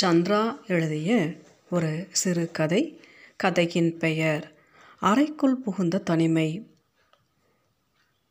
சந்திரா 0.00 0.56
எழுதிய 0.66 1.32
ஒரு 1.70 2.06
சிறு 2.10 2.50
கதை. 2.52 3.00
கதையின் 3.36 3.98
பெயர் 3.98 4.52
அறைக்குள் 4.98 5.56
புகுந்த 5.56 5.98
தனிமை 5.98 6.76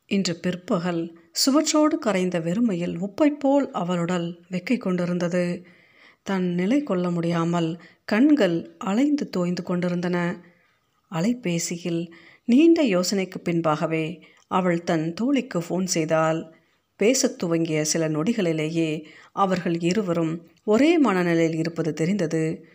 இன்று 0.06 0.36
பிற்பகல் 0.36 1.18
சுவற்றோடு 1.32 1.98
கரைந்த 2.00 2.40
வெறுமையில் 2.40 3.00
உப்பைப்போல் 3.00 3.72
அவளுடல் 3.72 4.40
வெக்கை 4.52 4.78
கொண்டிருந்தது. 4.78 5.66
தன் 6.24 6.54
நிலை 6.54 6.84
கொள்ள 6.84 7.12
முடியாமல் 7.12 7.82
கண்கள் 8.06 8.76
அலைந்து 8.78 9.30
தோய்ந்து 9.30 9.64
கொண்டிருந்தன. 9.64 10.44
அலைபேசியில் 11.12 12.12
நீண்ட 12.46 12.84
யோசனைக்கு 12.84 13.42
பின்பாகவே 13.44 14.22
அவள் 14.48 14.84
தன் 14.84 15.14
தோழிக்கு 15.22 15.60
ஃபோன் 15.60 15.86
செய்தாள். 15.86 16.57
பேசத் 16.98 17.38
துவங்கிய 17.38 17.84
சில 17.84 18.10
நொடிகளிலேயே 18.10 19.06
அவர்கள் 19.32 19.80
இருவரும் 19.80 20.48
ஒரே 20.64 20.98
மனநிலையில் 20.98 21.58
இருப்பது 21.58 21.94
தெரிந்தது. 21.94 22.66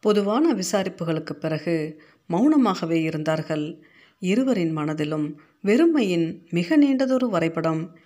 பொதுவான 0.00 0.54
விசாரிப்புகளுக்கு 0.54 1.32
பிறகு 1.32 2.02
மௌனமாகவே 2.28 3.02
இருந்தார்கள். 3.02 3.82
இருவரின் 4.18 4.70
மனதிலும் 4.70 5.40
வெறுமையின் 5.64 6.50
மிக 6.50 6.78
நீண்டதொரு 6.78 7.24
வரைபடம் 7.24 7.98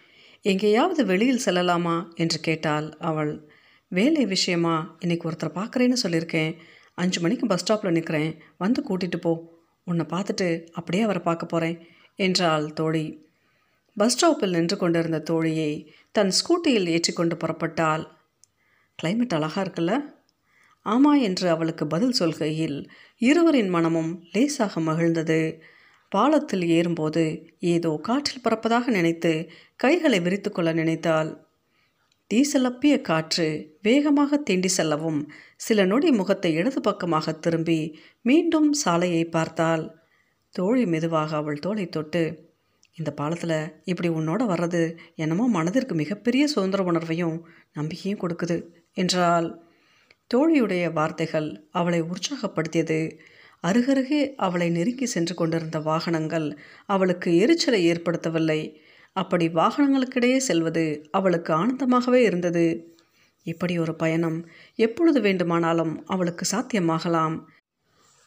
எங்கேயாவது 0.42 1.06
வெளியில் 1.06 1.40
செல்லலாமா? 1.44 2.14
என்று 2.14 2.40
கேட்டாள் 2.40 2.96
அவள். 2.98 3.50
வேலை 3.88 4.26
விஷயமா? 4.26 4.96
இன்னைக்கு 4.98 5.30
ஒருத்தர் 5.30 5.54
பார்க்குறேன்னு 5.54 5.96
சொல்லியிருக்கேன். 6.02 6.56
அஞ்சு 6.94 7.20
மணிக்கு 7.20 7.46
பஸ் 7.46 7.72
ஸ்டாப்பில் 7.72 7.90
நிற்கிறேன் 7.90 8.42
வந்து 8.58 8.84
கூட்டிகிட்டு 8.88 9.16
போ. 9.20 9.62
உன்னை 9.84 10.04
பார்த்துட்டு 10.04 10.66
அப்படியே 10.66 11.02
அவரை 11.02 11.22
பார்க்க 11.22 11.46
போகிறேன் 11.46 11.86
என்றாள் 12.14 12.72
தோழி. 12.72 13.23
பஸ் 13.96 14.14
ஸ்டாப்பில் 14.14 14.50
நின்று 14.50 14.76
கொண்டிருந்த 14.76 15.18
தோழியை 15.30 15.72
தன் 16.12 16.32
ஸ்கூட்டியில் 16.38 16.88
ஏற்றிக்கொண்டு 16.88 17.34
புறப்பட்டாள். 17.36 18.04
கிளைமேட் 18.98 19.34
அழகாக 19.34 19.64
இருக்குல்ல? 19.64 19.94
ஆமா 20.86 21.12
என்று 21.20 21.46
அவளுக்கு 21.48 21.86
பதில் 21.86 22.16
சொல்கையில் 22.18 22.78
இருவரின் 23.18 23.68
மனமும் 23.68 24.10
லேசாக 24.32 24.80
மகிழ்ந்தது. 24.80 25.40
பாலத்தில் 26.08 26.64
ஏறும்போது 26.68 27.24
ஏதோ 27.58 27.98
காற்றில் 28.02 28.42
பறப்பதாக 28.42 28.86
நினைத்து 28.88 29.32
கைகளை 29.76 30.20
விரித்து 30.20 30.50
கொள்ள 30.52 30.72
நினைத்தாள். 30.72 31.30
தீசலப்பிய 32.30 32.94
காற்று 33.00 33.48
வேகமாக 33.82 34.36
தீண்டி 34.50 34.66
செல்லவும் 34.68 35.20
சில 35.56 35.84
நொடி 35.84 36.10
முகத்தை 36.10 36.52
இடது 36.54 36.80
பக்கமாக 36.80 37.32
திரும்பி 37.32 37.80
மீண்டும் 38.22 38.72
சாலையை 38.72 39.24
பார்த்தாள். 39.28 39.84
தோழி 40.54 40.84
மெதுவாக 40.86 41.36
அவள் 41.36 41.58
தோலை 41.58 41.86
தொட்டு 41.88 42.24
இந்த 42.98 43.10
பாலத்தில் 43.10 43.56
இப்படி 43.84 44.08
உன்னோட 44.08 44.42
வர்றது 44.46 44.96
என்னமோ 45.14 45.44
மனதிற்கு 45.48 45.94
மிகப்பெரிய 45.94 46.46
சுதந்திர 46.46 46.82
உணர்வையும் 46.82 47.36
நம்பிக்கையும் 47.72 48.20
கொடுக்குது 48.20 48.56
என்றால் 48.92 49.48
தோழியுடைய 50.30 50.92
வார்த்தைகள் 50.92 51.48
அவளை 51.70 52.00
உற்சாகப்படுத்தியது. 52.02 52.98
அருகருகே 53.64 54.34
அவளை 54.36 54.68
நெருங்கி 54.70 55.06
சென்று 55.06 55.34
கொண்டிருந்த 55.34 55.78
வாகனங்கள் 55.80 56.48
அவளுக்கு 56.84 57.36
எரிச்சலை 57.36 57.80
ஏற்படுத்தவில்லை. 57.92 58.60
அப்படி 59.12 59.48
வாகனங்களுக்கிடையே 59.48 60.36
செல்வது 60.36 60.84
அவளுக்கு 61.10 61.52
ஆனந்தமாகவே 61.54 62.20
இருந்தது. 62.22 62.66
இப்படி 63.46 63.78
ஒரு 63.78 63.94
பயணம் 63.94 64.38
எப்பொழுது 64.78 65.20
வேண்டுமானாலும் 65.20 66.04
அவளுக்கு 66.06 66.44
சாத்தியமாகலாம். 66.52 67.36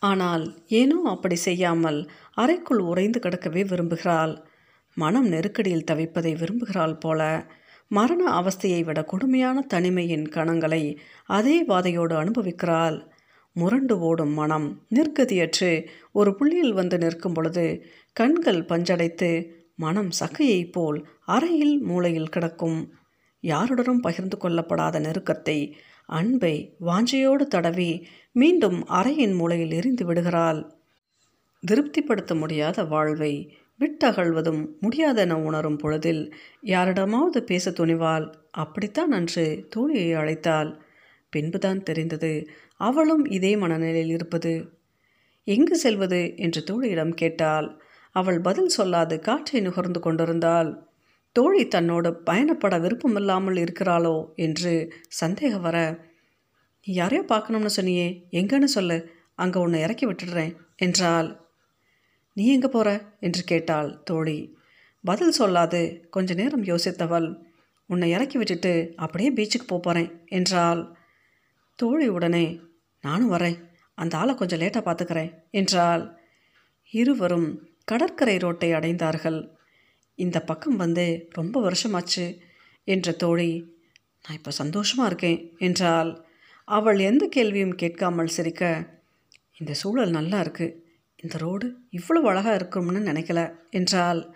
ஆனால் 0.01 0.45
ஏனோ 0.67 0.97
அப்படி 1.05 1.35
செய்யாமல் 1.35 1.99
அறைக்குள் 2.33 2.79
உறைந்து 2.79 3.19
கிடக்கவே 3.19 3.63
விரும்புகிறாள். 3.67 4.35
மனம் 5.01 5.27
நெருக்கடியில் 5.31 5.87
தவிப்பதை 5.91 6.31
விரும்புகிறாள் 6.41 6.97
போல. 6.99 7.21
மரண 7.91 8.21
அவஸ்தையை 8.39 8.81
விட 8.83 8.99
கொடுமையான 9.03 9.57
தனிமையின் 9.73 10.25
கணங்களை 10.29 10.83
அதே 11.29 11.57
வாதையோடு 11.65 12.15
அனுபவிக்கிறாள். 12.21 12.97
முரண்டு 13.55 13.95
ஓடும் 13.99 14.33
மனம் 14.33 14.67
நிற்கதியற்று 14.95 15.71
ஒரு 16.11 16.31
புள்ளியில் 16.35 16.73
வந்து 16.73 16.97
நிற்கும் 16.97 17.33
பொழுது 17.33 17.65
கண்கள் 18.13 18.61
பஞ்சடைத்து 18.65 19.29
மனம் 19.75 20.11
சக்கையைப் 20.19 20.71
போல் 20.71 20.99
அறையில் 21.25 21.75
மூளையில் 21.81 22.33
கிடக்கும். 22.35 22.79
யாருடனும் 23.43 23.99
பகிர்ந்து 23.99 24.37
கொள்ளப்படாத 24.37 24.99
நெருக்கத்தை 24.99 25.59
அன்பை 26.09 26.55
வாஞ்சையோடு 26.85 27.45
தடவி 27.47 27.91
மீண்டும் 28.35 28.79
அறையின் 28.99 29.35
மூலையில் 29.35 29.73
எரிந்து 29.79 30.03
விடுகிறாள். 30.05 30.61
திருப்திப்படுத்த 31.63 32.33
முடியாத 32.35 32.83
வாழ்வை 32.83 33.33
விட்டகழ்வதும் 33.79 34.67
முடியாதென 34.81 35.33
உணரும் 35.33 35.77
பொழுதில் 35.77 36.33
யாரிடமாவது 36.61 37.43
பேச 37.43 37.71
துணிவாள் 37.71 38.33
அப்படித்தான் 38.51 39.11
அன்று 39.11 39.67
தோழியை 39.75 40.15
அழைத்தாள். 40.15 40.79
பின்புதான் 41.29 41.83
தெரிந்தது 41.83 42.47
அவளும் 42.75 43.25
இதே 43.25 43.55
மனநிலையில் 43.55 44.09
இருப்பது. 44.09 44.71
எங்கு 45.43 45.75
செல்வது? 45.75 46.33
என்று 46.35 46.63
தோழியிடம் 46.63 47.13
கேட்டாள். 47.13 47.81
அவள் 48.11 48.39
பதில் 48.39 48.71
சொல்லாது 48.77 49.19
காற்றை 49.19 49.61
நுகர்ந்து 49.61 49.99
கொண்டிருந்தாள். 49.99 50.87
தோழி 51.31 51.67
தன்னோடு 51.67 52.21
பயணப்பட 52.25 52.79
விருப்பமில்லாமல் 52.81 53.55
இருக்கிறாளோ? 53.55 54.33
என்று 54.35 54.93
சந்தேகம் 55.07 55.61
வர 55.61 55.99
யாரையோ 56.81 57.23
பார்க்கணும்னு 57.23 57.69
சொன்னியே 57.81 58.23
எங்கன்னு 58.31 58.63
சொல்லு. 58.63 59.09
அங்கே 59.35 59.59
உன்னை 59.59 59.81
இறக்கி 59.81 60.05
விட்டுடுறேன் 60.07 60.55
என்றாள். 60.75 61.46
நீ 62.37 62.43
எங்கே 62.55 62.69
போகிற 62.73 62.89
என்று 63.19 63.41
கேட்டாள் 63.43 63.89
தோழி. 64.03 64.37
பதில் 65.03 65.37
சொல்லாது 65.39 65.81
கொஞ்ச 66.09 66.33
நேரம் 66.33 66.65
யோசித்தவள். 66.65 67.27
உன்னை 67.89 68.07
இறக்கி 68.09 68.37
விட்டுட்டு 68.37 68.73
அப்படியே 68.95 69.29
பீச்சுக்கு 69.31 69.67
போகிறேன் 69.67 70.09
என்றாள். 70.37 70.81
தோழி 71.79 72.07
உடனே 72.07 72.45
நானும் 73.03 73.33
வரேன் 73.33 73.57
அந்த 73.97 74.13
ஆளை 74.17 74.33
கொஞ்சம் 74.35 74.61
லேட்டாக 74.61 74.83
பார்த்துக்கிறேன் 74.87 75.31
என்றாள். 75.51 76.03
இருவரும் 76.93 77.47
கடற்கரை 77.85 78.35
ரோட்டை 78.37 78.69
அடைந்தார்கள். 78.71 79.39
இந்த 80.19 80.37
பக்கம் 80.41 80.77
வந்து 80.77 81.05
ரொம்ப 81.29 81.55
வருஷமாச்சு 81.61 82.25
என்ற 82.87 83.11
தோழி. 83.23 83.51
நான் 84.23 84.37
இப்போ 84.39 84.51
சந்தோஷமாக 84.61 85.09
இருக்கேன் 85.09 85.39
என்றால் 85.57 86.11
அவள் 86.67 86.99
எந்த 87.09 87.23
கேள்வியும் 87.27 87.75
கேட்காமல் 87.75 88.35
சிரிக்க 88.35 88.63
இந்த 89.57 89.73
சூழல் 89.73 90.17
நல்லா 90.17 90.39
இருக்குது 90.45 90.75
இந்த 91.23 91.37
ரோடு 91.37 91.75
இவ்வளவு 91.89 92.27
அழகாக 92.29 92.55
இருக்கும்னு 92.55 92.99
நினைக்கல 92.99 93.55
என்றால் 93.69 94.35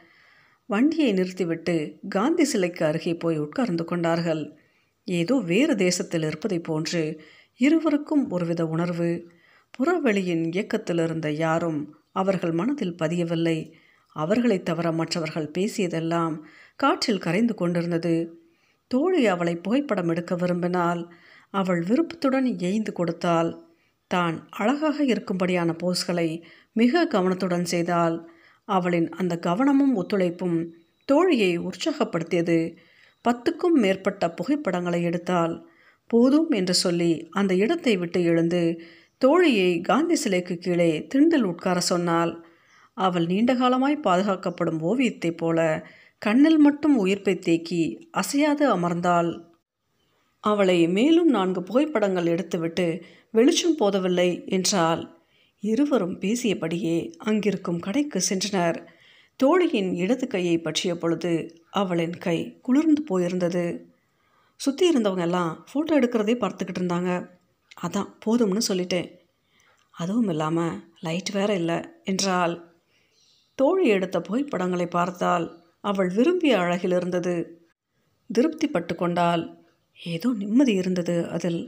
வண்டியை 0.66 1.14
நிறுத்திவிட்டு 1.14 2.00
காந்தி 2.10 2.44
சிலைக்கு 2.44 2.86
அருகே 2.86 3.14
போய் 3.16 3.38
உட்கார்ந்து 3.38 3.86
கொண்டார்கள். 3.86 4.58
ஏதோ 5.04 5.36
வேறு 5.40 5.76
தேசத்தில் 5.76 6.24
இருப்பதை 6.24 6.60
போன்று 6.60 7.22
இருவருக்கும் 7.56 8.30
ஒருவித 8.30 8.66
உணர்வு. 8.66 9.28
புறவெளியின் 9.78 10.46
இயக்கத்தில் 10.54 10.98
இருந்த 10.98 11.32
யாரும் 11.32 11.96
அவர்கள் 12.12 12.52
மனதில் 12.52 12.96
பதியவில்லை. 12.96 13.72
அவர்களை 14.14 14.64
தவிர 14.64 14.92
மற்றவர்கள் 14.92 15.52
பேசியதெல்லாம் 15.58 16.36
காற்றில் 16.76 17.20
கரைந்து 17.20 17.54
கொண்டிருந்தது. 17.54 18.16
தோழி 18.88 19.28
அவளை 19.28 19.56
புகைப்படம் 19.56 20.08
எடுக்க 20.08 20.36
விரும்பினால் 20.36 21.14
அவள் 21.50 21.82
விருப்பத்துடன் 21.82 22.58
எய்ந்து 22.60 22.92
கொடுத்தாள். 22.94 23.71
தான் 24.12 24.36
அழகாக 24.52 24.98
இருக்கும்படியான 25.04 25.70
போஸ்களை 25.84 26.30
மிக 26.76 27.04
கவனத்துடன் 27.06 27.66
செய்தால் 27.66 28.18
அவளின் 28.68 29.10
அந்த 29.12 29.34
கவனமும் 29.40 29.94
ஒத்துழைப்பும் 29.96 30.58
தோழியை 31.10 31.52
உற்சாகப்படுத்தியது. 31.68 32.60
பத்துக்கும் 33.26 33.78
மேற்பட்ட 33.84 34.30
புகைப்படங்களை 34.32 35.00
எடுத்தால் 35.04 35.56
போதும் 36.10 36.50
என்று 36.50 36.76
சொல்லி 36.76 37.12
அந்த 37.32 37.54
இடத்தை 37.56 37.94
விட்டு 37.98 38.20
எழுந்து 38.24 38.62
தோழியை 39.22 39.72
காந்தி 39.82 40.16
சிலைக்கு 40.16 40.56
கீழே 40.58 40.92
திண்டில் 41.12 41.48
உட்கார 41.52 41.80
சொன்னாள். 41.92 42.32
அவள் 42.98 43.26
நீண்ட 43.26 43.52
காலமாய் 43.56 44.04
பாதுகாக்கப்படும் 44.04 44.82
ஓவியத்தைப் 44.82 45.38
போல 45.38 45.60
கண்ணில் 46.22 46.60
மட்டும் 46.60 46.96
உயிர்ப்பை 46.98 47.36
தேக்கி 47.40 47.84
அசையாது 48.12 48.64
அமர்ந்தாள். 48.76 49.30
அவளை 50.44 50.88
மேலும் 50.88 51.30
நான்கு 51.30 51.62
புகைப்படங்கள் 51.64 52.26
எடுத்துவிட்டு 52.26 52.86
வெளிச்சம் 53.30 53.76
போதவில்லை 53.76 54.30
என்றால் 54.48 55.04
இருவரும் 55.64 56.16
பேசியபடியே 56.20 56.98
அங்கிருக்கும் 57.18 57.80
கடைக்கு 57.80 58.20
சென்றனர். 58.30 58.80
தோழியின் 59.40 59.92
இடது 59.94 60.26
கையை 60.28 60.56
பற்றிய 60.58 60.98
பொழுது 60.98 61.32
அவளின் 61.70 62.18
கை 62.18 62.38
குளிர்ந்து 62.62 63.02
போயிருந்தது. 63.10 63.66
சுற்றி 64.60 64.86
இருந்தவங்க 64.92 65.22
எல்லாம் 65.22 65.52
ஃபோட்டோ 65.70 65.94
எடுக்கிறதே 66.00 66.36
பார்த்துக்கிட்டு 66.40 66.82
இருந்தாங்க. 66.82 67.12
அதான் 67.82 68.10
போதும்னு 68.26 68.64
சொல்லிட்டேன். 68.70 69.10
அதுவும் 69.94 70.30
இல்லாமல் 70.30 70.76
லைட் 71.00 71.30
வேற 71.30 71.52
இல்லை 71.54 71.80
என்றால் 72.04 72.54
தோழி 73.60 73.86
எடுத்த 73.88 74.18
புகைப்படங்களை 74.22 74.88
பார்த்தால் 74.88 75.46
அவள் 75.84 76.10
விரும்பிய 76.10 76.54
அழகில் 76.60 76.92
இருந்தது. 76.92 77.36
திருப்திப்பட்டு 78.30 78.96
கொண்டால் 78.96 79.44
ஏதோ 80.02 80.30
நிம்மதி 80.34 80.74
இருந்தது 80.74 81.16
அதில். 81.28 81.62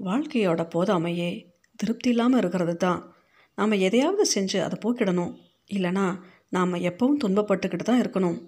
வாழ்க்கையோட 0.00 0.62
போதாமையே 0.74 1.30
திருப்தி 1.76 2.08
இல்லாமல் 2.10 2.40
இருக்கிறது 2.40 2.76
தான். 2.76 3.00
நாம் 3.58 3.82
எதையாவது 3.86 4.24
செஞ்சு 4.34 4.58
அதை 4.58 4.76
போக்கிடணும். 4.84 5.32
இல்லைனா 5.70 6.06
நாம் 6.48 6.72
எப்பவும் 6.90 7.20
துன்பப்பட்டுக்கிட்டு 7.24 7.82
தான் 7.82 8.02
இருக்கணும். 8.02 8.38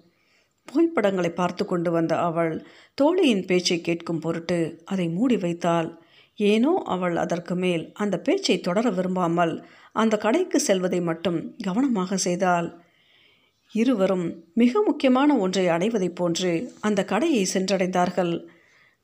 புகைப்படங்களை 0.67 1.31
பார்த்து 1.31 1.65
கொண்டு 1.65 1.91
வந்த 1.91 2.13
அவள் 2.17 2.53
தோழியின் 2.97 3.45
பேச்சை 3.45 3.77
கேட்கும் 3.81 4.19
பொருட்டு 4.19 4.57
அதை 4.85 5.09
மூடி 5.09 5.37
வைத்தாள். 5.37 5.89
ஏனோ 6.39 6.71
அவள் 6.85 7.15
அதற்கு 7.15 7.55
மேல் 7.55 7.83
அந்த 7.93 8.15
பேச்சை 8.17 8.57
தொடர 8.59 8.89
விரும்பாமல் 8.89 9.53
அந்த 9.91 10.15
கடைக்கு 10.17 10.59
செல்வதை 10.59 10.99
மட்டும் 11.01 11.39
கவனமாக 11.63 12.17
செய்தாள். 12.17 12.67
இருவரும் 13.75 14.25
மிக 14.53 14.81
முக்கியமான 14.85 15.37
ஒன்றை 15.37 15.67
அடைவதைப் 15.67 16.15
போன்று 16.15 16.51
அந்த 16.79 17.01
கடையை 17.05 17.47
சென்றடைந்தார்கள். 17.53 18.33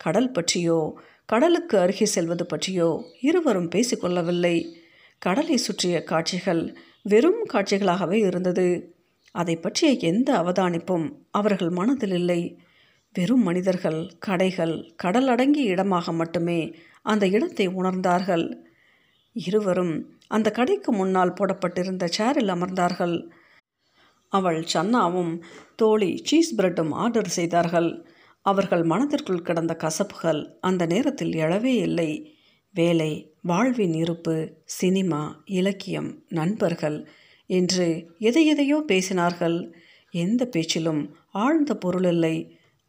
கடல் 0.04 0.32
பற்றியோ 0.32 0.80
கடலுக்கு 1.26 1.76
அருகே 1.80 2.06
செல்வது 2.06 2.46
பற்றியோ 2.46 2.90
இருவரும் 3.20 3.70
பேசிக்கொள்ளவில்லை. 3.70 4.56
கடலை 5.22 5.58
சுற்றிய 5.58 5.96
காட்சிகள் 6.04 6.64
வெறும் 7.04 7.42
காட்சிகளாகவே 7.54 8.18
இருந்தது. 8.26 8.68
அதை 9.36 9.56
பற்றிய 9.56 9.90
எந்த 10.12 10.30
அவதானிப்பும் 10.42 11.08
அவர்கள் 11.32 11.70
மனதில் 11.70 12.14
இல்லை. 12.14 12.42
வெறும் 13.16 13.44
மனிதர்கள் 13.44 14.00
கடைகள் 14.20 14.76
கடல் 14.96 15.28
அடங்கிய 15.28 15.74
இடமாக 15.74 16.12
மட்டுமே 16.12 16.60
அந்த 17.02 17.28
இடத்தை 17.28 17.68
உணர்ந்தார்கள். 17.68 18.46
இருவரும் 19.36 19.96
அந்த 20.28 20.48
கடைக்கு 20.52 20.92
முன்னால் 20.92 21.34
போடப்பட்டிருந்த 21.34 22.06
சேரில் 22.18 22.54
அமர்ந்தார்கள். 22.56 23.16
அவள் 24.34 24.60
சன்னாவும் 24.74 25.34
தோழி 25.76 26.12
சீஸ் 26.24 26.52
பிரெட்டும் 26.58 26.92
ஆர்டர் 26.94 27.32
செய்தார்கள். 27.38 27.90
அவர்கள் 28.50 28.84
மனதிற்குள் 28.84 29.46
கிடந்த 29.48 29.74
கசப்புகள் 29.84 30.42
அந்த 30.60 30.84
நேரத்தில் 30.86 31.34
எழவே 31.46 31.74
இல்லை. 31.88 32.10
வேலை 32.76 33.12
வாழ்வின் 33.42 33.96
இருப்பு 34.02 34.36
சினிமா 34.78 35.22
இலக்கியம் 35.60 36.10
நண்பர்கள் 36.30 36.98
என்று 37.50 37.88
எதை 38.30 38.44
எதையோ 38.46 38.78
பேசினார்கள். 38.88 39.58
எந்த 40.14 40.42
பேச்சிலும் 40.46 41.02
ஆழ்ந்த 41.44 41.72
பொருள் 41.76 42.08
இல்லை. 42.14 42.36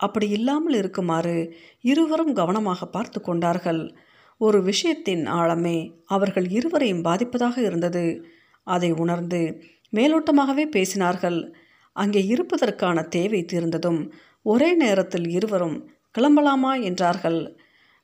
அப்படி 0.01 0.27
இல்லாமல் 0.29 0.77
இருக்குமாறு 0.81 1.37
இருவரும் 1.83 2.33
கவனமாக 2.33 2.87
பார்த்து 2.87 3.19
கொண்டார்கள். 3.21 3.83
ஒரு 4.41 4.59
விஷயத்தின் 4.63 5.25
ஆழமே 5.39 5.79
அவர்கள் 6.07 6.47
இருவரையும் 6.51 7.05
பாதிப்பதாக 7.05 7.57
இருந்தது. 7.63 8.05
அதை 8.67 8.91
உணர்ந்து 9.03 9.41
மேலோட்டமாகவே 9.93 10.65
பேசினார்கள். 10.77 11.39
அங்கே 11.97 12.21
இருப்பதற்கான 12.25 12.99
தேவை 13.09 13.41
தீர்ந்ததும் 13.45 14.01
ஒரே 14.47 14.75
நேரத்தில் 14.75 15.29
இருவரும் 15.29 15.79
கிளம்பலாமா? 16.19 16.83
என்றார்கள். 16.83 17.41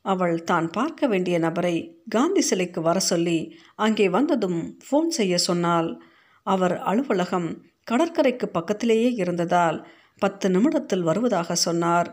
அவள் 0.05 0.43
தான் 0.43 0.71
பார்க்க 0.71 1.07
வேண்டிய 1.07 1.39
நபரை 1.39 1.77
காந்தி 2.09 2.41
சிலைக்கு 2.41 2.81
வர 2.81 2.99
சொல்லி 3.01 3.39
அங்கே 3.77 4.09
வந்ததும் 4.09 4.61
ஃபோன் 4.85 5.09
செய்ய 5.09 5.39
சொன்னாள். 5.39 5.89
அவர் 6.47 6.77
அலுவலகம் 6.81 7.49
கடற்கரைக்கு 7.85 8.47
பக்கத்திலேயே 8.49 9.11
இருந்ததால் 9.13 9.79
பத்து 10.19 10.47
நிமிடத்தில் 10.51 11.03
வருவதாக 11.03 11.55
சொன்னார். 11.55 12.11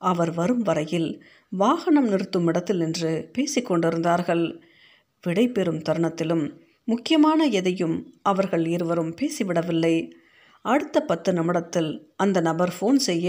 அவர் 0.00 0.32
வரும் 0.34 0.62
வரையில் 0.62 1.08
வாகனம் 1.52 2.08
நிறுத்தும் 2.08 2.46
இடத்தில் 2.46 2.76
நின்று 2.76 3.30
பேசிக்கொண்டிருந்தார்கள் 3.38 4.44
விடைபெறும் 5.24 5.82
தருணத்திலும் 5.88 6.44
முக்கியமான 6.84 7.46
எதையும் 7.50 7.96
அவர்கள் 8.22 8.64
இருவரும் 8.66 9.14
பேசிவிடவில்லை. 9.14 9.96
அடுத்த 10.64 11.00
பத்து 11.00 11.30
நிமிடத்தில் 11.32 11.90
அந்த 12.16 12.38
நபர் 12.40 12.72
ஃபோன் 12.80 12.98
செய்ய 13.00 13.28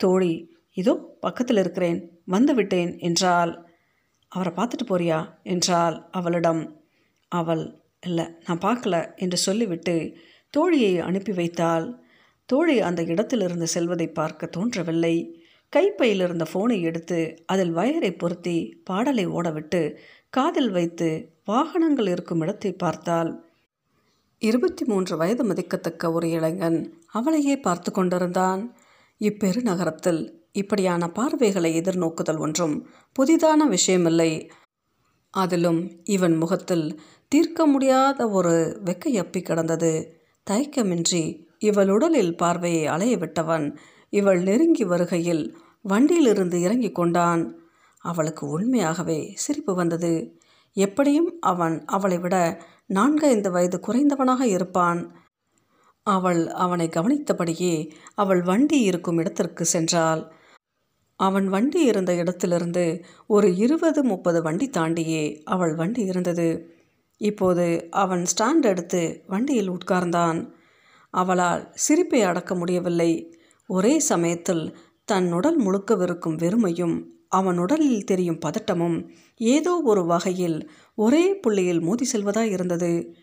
தோழி 0.00 0.32
இதோ 0.76 0.94
பக்கத்தில் 1.20 1.56
இருக்கிறேன் 1.56 1.98
வந்துவிட்டேன் 2.30 2.90
என்றாள். 2.98 3.52
அவரை 4.32 4.52
பார்த்துட்டு 4.56 4.86
போறியா? 4.88 5.18
என்றாள் 5.42 5.96
அவளிடம். 6.10 6.62
அவள் 7.32 7.64
இல்லை 8.00 8.26
நான் 8.46 8.64
பார்க்கல 8.64 8.96
என்று 9.16 9.36
சொல்லிவிட்டு 9.36 9.94
தோழியை 10.54 10.92
அனுப்பி 10.98 11.32
வைத்தாள். 11.32 11.86
தோழி 12.48 12.76
அந்த 12.80 13.02
இடத்திலிருந்து 13.02 13.66
செல்வதை 13.66 14.08
பார்க்க 14.10 14.46
தோன்றவில்லை. 14.46 15.16
கைப்பையில் 15.72 16.20
இருந்த 16.20 16.44
ஃபோனை 16.52 16.76
எடுத்து 16.80 17.18
அதில் 17.46 17.72
வயரை 17.72 18.10
பொருத்தி 18.12 18.56
பாடலை 18.84 19.24
ஓடவிட்டு 19.28 19.80
காதில் 20.30 20.70
வைத்து 20.70 21.08
வாகனங்கள் 21.44 22.06
இருக்கும் 22.06 22.40
இடத்தை 22.40 22.72
பார்த்தாள். 22.74 23.30
இருபத்தி 24.42 24.84
மூன்று 24.84 25.16
வயது 25.16 25.44
மதிக்கத்தக்க 25.44 26.12
ஒரு 26.12 26.30
இளைஞன் 26.30 26.94
அவளையே 27.06 27.60
பார்த்து 27.60 27.92
கொண்டிருந்தான். 27.92 28.76
இப்பெரு 29.20 29.62
நகரத்தில் 29.62 30.44
இப்படியான 30.52 31.08
பார்வைகளை 31.08 31.80
எதிர்நோக்குதல் 31.80 32.38
ஒன்றும் 32.38 32.86
புதிதான 33.18 33.76
விஷயமில்லை. 33.76 34.50
அதிலும் 35.30 36.04
இவன் 36.04 36.36
முகத்தில் 36.36 37.00
தீர்க்க 37.28 37.66
முடியாத 37.66 38.28
ஒரு 38.28 38.80
வெக்கையப்பி 38.84 39.42
கிடந்தது. 39.42 40.20
தயக்கமின்றி 40.50 41.44
இவள் 41.58 41.90
உடலில் 41.90 42.36
பார்வையை 42.36 42.86
அலைய 42.86 43.16
விட்டவன் 43.16 43.76
இவள் 44.08 44.42
நெருங்கி 44.42 44.84
வருகையில் 44.84 45.56
வண்டியிலிருந்து 45.82 46.60
இறங்கி 46.60 46.92
கொண்டான். 46.92 47.58
அவளுக்கு 47.98 48.48
உண்மையாகவே 48.48 49.32
சிரிப்பு 49.34 49.74
வந்தது. 49.74 50.40
எப்படியும் 50.76 51.36
அவன் 51.40 51.84
அவளை 51.84 52.18
விட 52.18 52.36
நான்கைந்து 52.86 53.50
வயது 53.50 53.80
குறைந்தவனாக 53.86 54.40
இருப்பான். 54.40 55.12
அவள் 56.02 56.48
அவனை 56.48 56.88
கவனித்தபடியே 56.88 57.92
அவள் 58.14 58.42
வண்டி 58.42 58.80
இருக்கும் 58.80 59.18
இடத்திற்கு 59.18 59.66
சென்றாள். 59.72 60.30
அவன் 61.16 61.48
வண்டி 61.48 61.84
இருந்த 61.84 62.14
இடத்திலிருந்து 62.14 63.04
ஒரு 63.26 63.56
இருபது 63.56 64.04
முப்பது 64.04 64.42
வண்டி 64.42 64.68
தாண்டியே 64.68 65.42
அவள் 65.44 65.74
வண்டி 65.74 66.02
இருந்தது. 66.02 66.74
இப்போது 67.16 67.86
அவன் 67.90 68.24
ஸ்டாண்ட் 68.36 68.62
எடுத்து 68.62 69.22
வண்டியில் 69.26 69.70
உட்கார்ந்தான். 69.70 70.50
அவளால் 71.10 71.70
சிரிப்பை 71.74 72.22
அடக்க 72.22 72.54
முடியவில்லை. 72.54 73.38
ஒரே 73.66 73.98
சமயத்தில் 73.98 74.76
தன் 75.04 75.32
உடல் 75.32 75.60
முழுக்கவிருக்கும் 75.60 76.36
வெறுமையும் 76.36 77.15
அவன் 77.28 77.58
உடலில் 77.58 78.04
தெரியும் 78.04 78.40
பதட்டமும் 78.40 79.08
ஏதோ 79.36 79.80
ஒரு 79.84 80.04
வகையில் 80.04 80.70
ஒரே 80.94 81.34
புள்ளியில் 81.34 81.80
மோதி 81.80 82.06
செல்வதாய் 82.12 82.50
இருந்தது. 82.50 83.14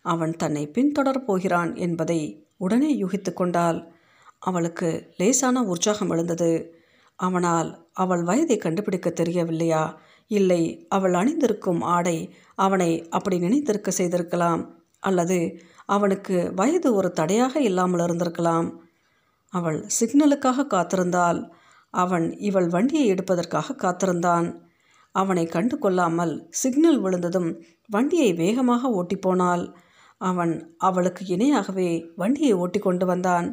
அவன் 0.00 0.32
தன்னை 0.36 0.70
பின்தொடரப் 0.74 1.26
போகிறான் 1.26 1.74
என்பதை 1.76 2.20
உடனே 2.56 3.02
யூகித்து 3.02 3.32
கொண்டாள். 3.32 3.92
அவளுக்கு 4.38 5.12
லேசான 5.16 5.62
உற்சாகம் 5.62 6.10
எழுந்தது. 6.10 6.74
அவனால் 7.16 7.88
அவள் 7.92 8.22
வயதை 8.22 8.56
கண்டுபிடிக்க 8.56 9.10
தெரியவில்லையா? 9.10 10.00
இல்லை 10.26 10.86
அவள் 10.88 11.14
அணிந்திருக்கும் 11.14 11.80
ஆடை 11.80 12.34
அவனை 12.54 13.08
அப்படி 13.08 13.38
நினைத்திருக்க 13.38 13.90
செய்திருக்கலாம் 13.90 14.62
அல்லது 15.00 15.38
அவனுக்கு 15.86 16.52
வயது 16.54 16.94
ஒரு 16.94 17.12
தடையாக 17.12 17.60
இல்லாமல் 17.60 18.00
இருந்திருக்கலாம். 18.00 18.68
அவள் 19.52 19.86
சிக்னலுக்காக 20.00 20.66
காத்திருந்தால் 20.66 21.40
அவன் 21.94 22.26
இவள் 22.38 22.68
வண்டியை 22.68 23.06
எடுப்பதற்காக 23.14 23.74
காத்திருந்தான். 23.74 24.46
அவனை 25.14 25.44
கண்டு 25.46 25.76
கொள்ளாமல் 25.78 26.34
சிக்னல் 26.50 27.00
விழுந்ததும் 27.00 27.50
வண்டியை 27.86 28.30
வேகமாக 28.32 28.90
ஓட்டிப்போனாள் 28.98 29.64
அவன் 30.20 30.54
அவளுக்கு 30.78 31.22
இணையாகவே 31.36 31.90
வண்டியை 32.16 32.54
ஓட்டி 32.54 32.78
கொண்டு 32.78 33.06
வந்தான். 33.06 33.46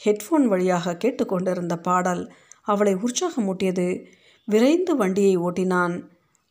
ஹெட்ஃபோன் 0.00 0.46
வழியாக 0.46 0.96
கேட்டுக்கொண்டிருந்த 0.96 1.74
பாடல் 1.76 2.22
அவளை 2.62 2.94
உற்சாகமூட்டியது. 2.94 3.86
விரைந்து 4.48 4.92
வண்டியை 4.96 5.34
ஓட்டினான். 5.36 5.94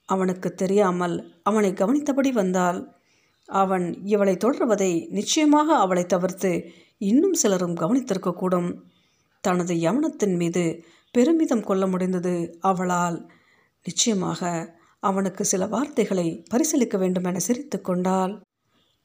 அவனுக்கு 0.10 0.50
தெரியாமல் 0.54 1.16
அவனை 1.44 1.72
கவனித்தபடி 1.74 2.32
வந்தாள். 2.32 2.80
அவன் 3.50 3.86
இவளை 4.04 4.36
தொடர்வதை 4.36 4.92
நிச்சயமாக 5.10 5.68
அவளை 5.76 6.04
தவிர்த்து 6.06 6.52
இன்னும் 7.02 7.34
சிலரும் 7.34 7.76
கவனித்திருக்கக்கூடும் 7.76 8.70
தனது 9.44 9.74
யவனத்தின் 9.86 10.36
மீது 10.36 10.64
பெருமிதம் 11.12 11.64
கொள்ள 11.64 11.88
முடிந்தது. 11.88 12.58
அவளால் 12.60 13.32
நிச்சயமாக 13.84 14.42
அவனுக்கு 15.00 15.46
சில 15.46 15.66
வார்த்தைகளை 15.66 16.44
பரிசீலிக்க 16.50 16.98
வேண்டும் 16.98 17.24
என 17.24 17.40
சிரித்து 17.40 17.82
கொண்டாள். 17.82 18.42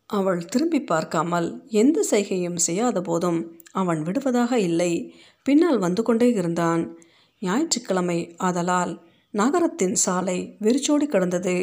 அவள் 0.07 0.45
திரும்பி 0.45 0.83
பார்க்காமல் 0.83 1.63
எந்த 1.69 2.05
செய்கையும் 2.11 2.57
செய்யாத 2.57 3.01
போதும் 3.01 3.61
அவன் 3.73 4.03
விடுவதாக 4.03 4.59
இல்லை. 4.59 5.15
பின்னால் 5.43 5.79
வந்து 5.79 6.03
கொண்டே 6.03 6.29
இருந்தான். 6.31 6.99
ஞாயிற்றுக்கிழமை 7.41 8.35
ஆதலால் 8.37 8.93
நகரத்தின் 9.31 9.95
சாலை 9.95 10.57
வெறிச்சோடி 10.61 11.07
கிடந்தது. 11.07 11.57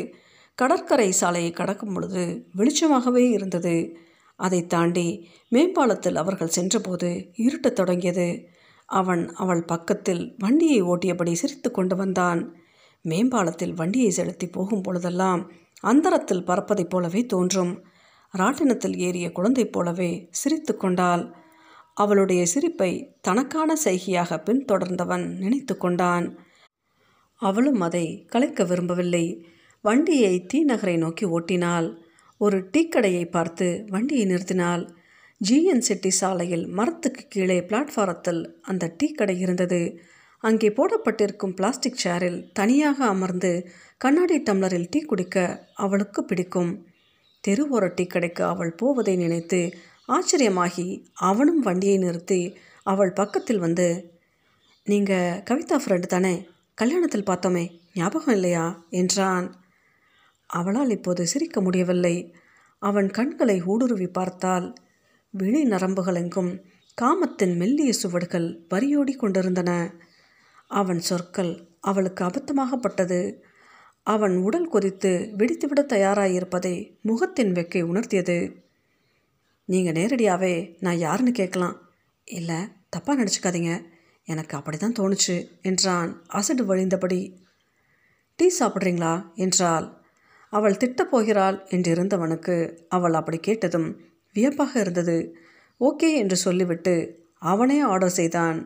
கடற்கரை 0.55 1.11
சாலையை 1.11 1.51
கடக்கும் 1.51 1.93
பொழுது 1.93 2.47
வெளிச்சமாகவே 2.57 3.23
இருந்தது. 3.31 3.97
அதை 4.35 4.65
தாண்டி 4.65 5.29
மேம்பாலத்தில் 5.51 6.15
அவர்கள் 6.15 6.47
சென்றபோது 6.47 7.09
இருட்டத் 7.37 7.79
தொடங்கியது. 7.79 8.27
அவன் 9.01 9.23
அவள் 9.33 9.63
பக்கத்தில் 9.63 10.23
வண்டியை 10.37 10.79
ஓட்டியபடி 10.83 11.33
சிரித்து 11.33 11.69
கொண்டு 11.71 11.95
வந்தான். 11.95 12.41
மேம்பாலத்தில் 13.05 13.73
வண்டியை 13.73 14.09
செலுத்தி 14.09 14.47
போகும் 14.47 14.81
பொழுதெல்லாம் 14.81 15.41
அந்தரத்தில் 15.81 16.45
பறப்பதைப் 16.45 16.89
போலவே 16.89 17.21
தோன்றும். 17.25 17.73
ராட்டினத்தில் 18.33 18.95
ஏறிய 18.97 19.31
குழந்தை 19.31 19.65
போலவே 19.65 20.11
சிரித்து 20.31 20.73
கொண்டாள். 20.77 21.23
அவளுடைய 21.93 22.45
சிரிப்பை 22.45 22.91
தனக்கான 23.21 23.75
செய்கையாக 23.75 24.39
பின்தொடர்ந்தவன் 24.45 25.25
நினைத்து 25.37 25.73
கொண்டான். 25.77 26.27
அவளும் 27.41 27.81
அதை 27.81 28.05
கலைக்க 28.27 28.63
விரும்பவில்லை. 28.63 29.25
வண்டியை 29.83 30.33
தீ 30.45 30.59
நகரை 30.63 30.95
நோக்கி 30.97 31.25
ஓட்டினாள். 31.25 31.87
ஒரு 32.37 32.57
டீக்கடையை 32.71 33.25
பார்த்து 33.29 33.67
வண்டியை 33.87 34.25
நிறுத்தினாள். 34.25 34.83
ஜிஎன் 35.49 35.77
செட்டி 35.77 36.09
சாலையில் 36.09 36.67
மரத்துக்கு 36.67 37.23
கீழே 37.27 37.59
பிளாட்ஃபாரத்தில் 37.59 38.41
அந்த 38.61 38.95
டீக்கடை 38.97 39.37
இருந்தது. 39.37 39.99
அங்கே 40.39 40.69
போடப்பட்டிருக்கும் 40.69 41.53
பிளாஸ்டிக் 41.53 42.01
சேரில் 42.03 42.51
தனியாக 42.51 43.05
அமர்ந்து 43.05 43.69
கண்ணாடி 43.97 44.37
டம்ளரில் 44.39 44.87
டீ 44.89 44.99
குடிக்க 44.99 45.67
அவளுக்கு 45.73 46.25
பிடிக்கும். 46.25 46.85
தெருவோர 47.47 47.93
டீ 47.93 48.05
கடைக்கு 48.05 48.43
அவள் 48.43 48.73
போவதை 48.73 49.15
நினைத்து 49.15 49.73
ஆச்சரியமாகி 50.07 50.87
அவனும் 51.13 51.59
வண்டியை 51.59 51.97
நிறுத்தி 51.97 52.57
அவள் 52.83 53.13
பக்கத்தில் 53.13 53.59
வந்து 53.59 53.87
நீங்கள் 54.85 55.41
கவிதா 55.49 55.75
ஃப்ரெண்டு 55.85 56.05
தானே? 56.05 56.47
கல்யாணத்தில் 56.81 57.29
பார்த்தோமே 57.29 57.65
ஞாபகம் 57.93 58.33
இல்லையா? 58.33 58.85
என்றான். 58.89 59.55
அவளால் 60.47 60.89
இப்போது 60.89 61.27
சிரிக்க 61.27 61.61
முடியவில்லை. 61.61 62.15
அவன் 62.79 63.09
கண்களை 63.09 63.61
ஊடுருவி 63.61 64.07
பார்த்தால் 64.07 64.73
விழி 65.35 65.63
நரம்புகளெங்கும் 65.63 66.61
காமத்தின் 66.93 67.55
மெல்லிய 67.55 67.93
சுவடுகள் 67.93 68.61
வரியோடி 68.69 69.15
கொண்டிருந்தன. 69.15 69.93
அவன் 70.67 70.99
சொற்கள் 70.99 71.67
அவளுக்கு 71.79 72.25
அபத்தமாகப்பட்டது. 72.25 73.41
அவன் 74.03 74.37
உடல் 74.37 74.67
கொதித்து 74.67 75.33
வெடித்துவிட 75.37 75.81
தயாராயிருப்பதை 75.81 77.01
முகத்தின் 77.01 77.51
வெக்கை 77.51 77.83
உணர்த்தியது. 77.83 78.55
நீங்கள் 79.65 79.93
நேரடியாகவே 79.93 80.77
நான் 80.79 80.97
யாருன்னு 80.97 81.31
கேட்கலாம். 81.31 81.89
இல்லை 82.25 82.55
தப்பாக 82.97 83.27
நினச்சிக்காதீங்க. 83.29 83.83
எனக்கு 84.25 84.57
அப்படி 84.57 84.77
தான் 84.77 84.95
தோணுச்சு 84.99 85.61
என்றான் 85.61 86.23
அசடு 86.27 86.75
வழிந்தபடி. 86.75 87.35
டீ 88.35 88.51
சாப்பிட்றீங்களா? 88.59 89.33
என்றாள். 89.33 90.01
அவள் 90.49 90.77
திட்டப் 90.77 91.11
போகிறாள் 91.11 91.63
என்றிருந்தவனுக்கு 91.63 92.77
அவள் 92.89 93.13
அப்படி 93.13 93.37
கேட்டதும் 93.37 94.11
வியப்பாக 94.35 94.73
இருந்தது. 94.83 95.17
ஓகே 95.81 96.09
என்று 96.21 96.37
சொல்லிவிட்டு 96.45 96.93
அவனே 97.51 97.77
ஆர்டர் 97.91 98.17
செய்தான். 98.19 98.57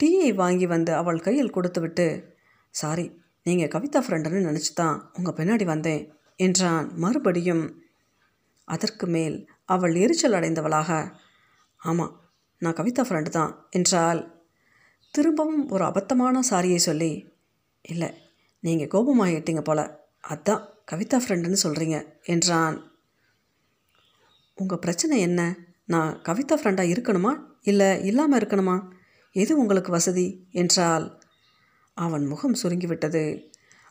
டீயை 0.00 0.30
வாங்கி 0.42 0.66
வந்து 0.66 0.92
அவள் 1.00 1.24
கையில் 1.26 1.54
கொடுத்துவிட்டு 1.56 2.06
சாரி 2.74 3.06
நீங்கள் 3.46 3.72
கவிதா 3.74 4.00
ஃப்ரெண்டுன்னு 4.04 4.48
நினச்சி 4.48 4.72
தான் 4.74 4.96
உங்கள் 5.16 5.36
பின்னாடி 5.38 5.64
வந்தேன் 5.64 6.02
என்றான். 6.36 6.86
மறுபடியும் 7.04 7.64
அதற்கு 8.68 9.06
மேல் 9.14 9.36
அவள் 9.74 9.94
எரிச்சல் 10.04 10.36
அடைந்தவளாக 10.38 10.90
ஆமாம் 11.80 12.14
நான் 12.62 12.78
கவிதா 12.78 13.02
ஃப்ரெண்டு 13.06 13.30
தான் 13.38 13.52
என்றாள். 13.70 14.20
திரும்பவும் 15.14 15.62
ஒரு 15.74 15.84
அபத்தமான 15.90 16.40
சாரியை 16.50 16.80
சொல்லி 16.88 17.12
இல்லை 17.84 18.08
நீங்கள் 18.62 18.90
கோபமாகிட்டீங்க 18.94 19.60
போல 19.60 19.80
அதான் 20.24 20.62
கவிதா 20.90 21.18
ஃப்ரெண்டுன்னு 21.22 21.58
சொல்கிறீங்க 21.64 21.96
என்றான். 22.34 22.76
உங்கள் 24.60 24.78
பிரச்சனை 24.78 25.20
என்ன? 25.20 25.56
நான் 25.86 26.20
கவிதா 26.24 26.54
ஃப்ரெண்டாக 26.54 26.92
இருக்கணுமா? 26.94 27.40
இல்லை 27.62 28.04
இல்லாமல் 28.04 28.40
இருக்கணுமா? 28.40 28.82
எது 29.32 29.58
உங்களுக்கு 29.58 29.90
வசதி? 29.90 30.46
என்றால் 30.52 31.20
அவன் 31.94 32.26
முகம் 32.26 32.56
சுருங்கிவிட்டது. 32.62 33.46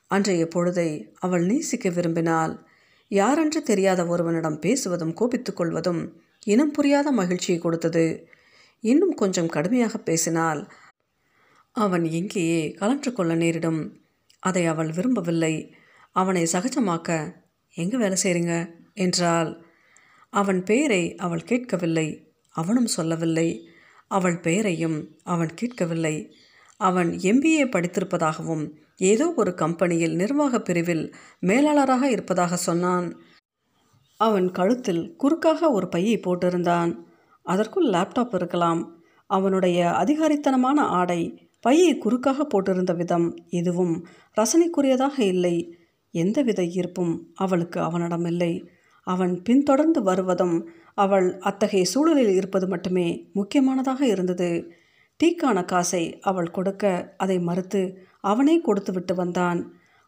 அன்றைய 0.08 0.48
பொழுதை 0.56 1.10
அவள் 1.20 1.46
நேசிக்க 1.46 1.90
விரும்பினால் 1.90 2.68
யாரென்று 3.08 3.64
தெரியாத 3.64 4.06
ஒருவனிடம் 4.06 4.60
பேசுவதும் 4.60 5.14
கோபித்துக் 5.14 5.56
கொள்வதும் 5.56 6.22
இனம் 6.46 6.72
புரியாத 6.72 7.12
மகிழ்ச்சியை 7.12 7.62
கொடுத்தது. 7.62 8.28
இன்னும் 8.80 9.14
கொஞ்சம் 9.14 9.48
கடுமையாக 9.48 9.98
பேசினால் 9.98 10.72
அவன் 11.72 12.04
எங்கேயே 12.04 12.72
கலன்று 12.72 13.14
கொள்ள 13.14 13.36
நேரிடும். 13.36 14.02
அதை 14.40 14.66
அவள் 14.66 14.92
விரும்பவில்லை. 14.92 15.54
அவனை 16.12 16.48
சகஜமாக்க 16.52 17.34
எங்கே 17.76 17.98
வேலை 17.98 18.18
செய்கிறீங்க 18.24 18.54
என்றாள். 18.94 19.66
அவன் 20.30 20.64
பெயரை 20.64 21.16
அவள் 21.16 21.44
கேட்கவில்லை. 21.44 22.32
அவனும் 22.50 22.86
சொல்லவில்லை. 22.86 23.68
அவள் 24.08 24.40
பெயரையும் 24.40 25.18
அவன் 25.24 25.54
கேட்கவில்லை. 25.54 26.36
அவன் 26.78 27.10
எம்பிஏ 27.10 27.66
படித்திருப்பதாகவும் 27.66 28.72
ஏதோ 28.98 29.34
ஒரு 29.36 29.54
கம்பெனியில் 29.54 30.16
நிர்வாக 30.16 30.62
பிரிவில் 30.62 31.16
மேலாளராக 31.40 32.10
இருப்பதாக 32.10 32.56
சொன்னான். 32.56 33.18
அவன் 34.18 34.52
கழுத்தில் 34.52 35.16
குறுக்காக 35.16 35.72
ஒரு 35.72 35.88
பையை 35.90 36.20
போட்டிருந்தான். 36.20 36.98
அதற்குள் 37.44 37.90
லேப்டாப் 37.90 38.34
இருக்கலாம். 38.34 39.04
அவனுடைய 39.28 39.90
அதிகாரித்தனமான 39.90 40.80
ஆடை 40.80 41.50
பையை 41.60 41.98
குறுக்காக 41.98 42.48
போட்டிருந்த 42.48 42.96
விதம் 42.96 43.36
எதுவும் 43.50 44.08
ரசனைக்குரியதாக 44.36 45.20
இல்லை. 45.20 45.78
எந்தவித 46.12 46.64
ஈர்ப்பும் 46.64 47.20
அவளுக்கு 47.36 47.82
அவனிடமில்லை. 47.82 48.70
அவன் 49.08 49.34
பின்தொடர்ந்து 49.44 50.02
வருவதும் 50.04 50.58
அவள் 50.94 51.28
அத்தகைய 51.40 51.86
சூழலில் 51.86 52.34
இருப்பது 52.36 52.68
மட்டுமே 52.68 53.08
முக்கியமானதாக 53.34 54.02
இருந்தது. 54.06 54.50
டீக்கான 55.20 55.58
காசை 55.66 56.04
அவள் 56.22 56.52
கொடுக்க 56.52 57.14
அதை 57.18 57.38
மறுத்து 57.40 57.82
அவனே 58.22 58.56
கொடுத்து 58.62 58.92
விட்டு 58.94 59.14
வந்தான். 59.16 59.60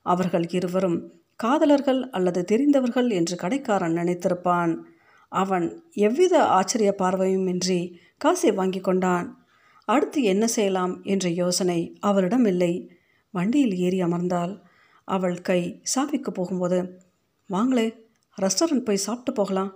அவர்கள் 0.05 0.45
இருவரும் 0.49 0.99
காதலர்கள் 1.35 2.01
அல்லது 2.09 2.41
தெரிந்தவர்கள் 2.43 3.09
என்று 3.09 3.35
கடைக்காரன் 3.35 3.97
நினைத்திருப்பான். 3.97 4.73
அவன் 5.31 5.65
எவ்வித 5.99 6.35
ஆச்சரிய 6.47 6.91
பார்வையும் 6.91 7.47
இன்றி 7.47 7.81
காசை 8.17 8.51
வாங்கி 8.51 8.81
கொண்டான். 8.81 9.27
அடுத்து 9.87 10.19
என்ன 10.23 10.45
செய்யலாம் 10.47 10.93
என்ற 11.03 11.25
யோசனை 11.41 11.79
அவளிடம் 11.99 12.45
இல்லை. 12.45 12.73
வண்டியில் 13.33 13.75
ஏறி 13.77 13.99
அமர்ந்தாள். 14.01 14.53
அவள் 15.07 15.37
கை 15.41 15.61
சாவிக்கு 15.93 16.31
போகும்போது 16.33 16.79
வாங்களே 17.49 17.87
ரெஸ்டாரண்ட் 18.39 18.85
போய் 18.85 19.05
சாப்பிட்டு 19.07 19.31
போகலாம். 19.31 19.71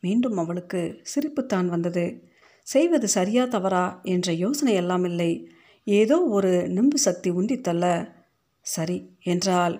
மீண்டும் 0.00 0.36
அவளுக்கு 0.36 0.80
சிரிப்புத்தான் 1.02 1.68
வந்தது. 1.68 2.22
செய்வது 2.62 3.08
சரியா 3.08 3.44
தவறா 3.44 4.00
என்ற 4.02 4.32
யோசனை 4.32 4.74
எல்லாம் 4.74 5.04
இல்லை. 5.04 5.48
ஏதோ 5.84 6.16
ஒரு 6.22 6.68
நிம்பு 6.68 6.98
சக்தி 6.98 7.30
உந்தித்தள்ள 7.30 8.14
சரி 8.60 8.98
என்றால் 9.22 9.76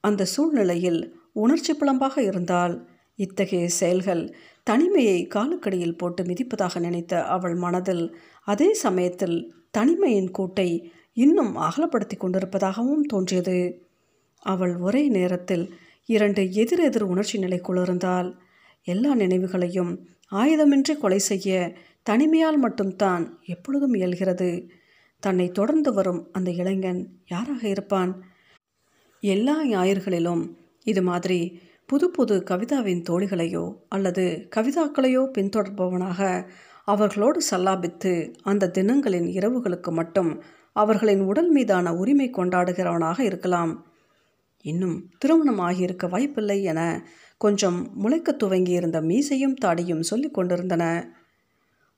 அந்த 0.00 0.24
சூழ்நிலையில் 0.24 1.00
உணர்ச்சி 1.32 1.72
புலம்பாக 1.72 2.18
இருந்தால் 2.18 2.88
இத்தகைய 3.14 3.68
செயல்கள் 3.68 4.34
தனிமையை 4.62 5.26
காலுக்கடியில் 5.34 5.98
போட்டு 5.98 6.22
மிதிப்பதாக 6.22 6.80
நினைத்த 6.80 7.22
அவள் 7.24 7.54
மனதில் 7.54 8.16
அதே 8.44 8.72
சமயத்தில் 8.74 9.54
தனிமையின் 9.70 10.30
கூட்டை 10.38 10.68
இன்னும் 11.12 11.56
அகலப்படுத்தி 11.56 12.16
கொண்டிருப்பதாகவும் 12.16 13.04
தோன்றியது. 13.06 13.58
அவள் 14.42 14.76
ஒரே 14.76 15.08
நேரத்தில் 15.08 15.64
இரண்டு 16.10 16.52
எதிரெதிர் 16.52 17.02
உணர்ச்சி 17.02 17.38
நிலைக்குள்ளிருந்தால் 17.38 18.28
எல்லா 18.86 19.14
நினைவுகளையும் 19.14 19.92
ஆயுதமின்றி 20.32 20.98
கொலை 20.98 21.18
செய்ய 21.18 21.76
தனிமையால் 22.10 22.56
மட்டும்தான் 22.56 23.38
எப்பொழுதும் 23.46 23.94
இயல்கிறது. 23.94 24.68
தன்னை 25.22 25.50
தொடர்ந்து 25.50 25.92
வரும் 25.92 26.28
அந்த 26.32 26.50
இளைஞன் 26.50 27.00
யாராக 27.26 27.68
இருப்பான்? 27.68 28.12
எல்லா 29.20 29.56
ஞாயிறுகளிலும் 29.66 30.42
இது 30.84 31.02
மாதிரி 31.02 31.40
புது 31.86 32.10
புது 32.10 32.44
கவிதாவின் 32.50 33.04
தோழிகளையோ 33.10 33.64
அல்லது 33.88 34.24
கவிதாக்களையோ 34.56 35.22
பின்தொடர்பவனாக 35.36 36.48
அவர்களோடு 36.84 37.40
சல்லாபித்து 37.50 38.12
அந்த 38.42 38.70
தினங்களின் 38.78 39.28
இரவுகளுக்கு 39.38 39.90
மட்டும் 39.90 40.42
அவர்களின் 40.72 41.20
உடல் 41.20 41.50
மீதான 41.50 41.94
உரிமை 41.94 42.30
கொண்டாடுகிறவனாக 42.30 43.20
இருக்கலாம். 43.20 43.72
இன்னும் 44.62 45.10
திருமணம் 45.18 45.60
ஆகியிருக்க 45.60 46.08
வாய்ப்பில்லை 46.08 46.62
என 46.62 47.06
கொஞ்சம் 47.38 47.90
முளைக்க 47.94 48.36
துவங்கியிருந்த 48.38 49.02
மீசையும் 49.02 49.54
தாடியும் 49.64 50.00
சொல்லிக் 50.00 50.34
கொண்டிருந்தன. 50.34 51.14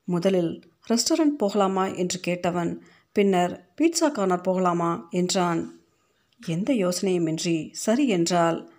முதலில் 0.04 0.62
ரெஸ்டாரண்ட் 0.88 1.38
போகலாமா? 1.38 1.86
என்று 1.86 2.20
கேட்டவன் 2.26 2.80
பின்னர் 3.12 3.72
பீட்சா 3.80 4.12
கார்னர் 4.12 4.40
போகலாமா? 4.40 5.06
என்றான். 5.10 5.80
எந்த 6.46 6.72
யோசனையுமின்றி 6.72 7.68
சரி 7.70 8.08
என்றால் 8.08 8.72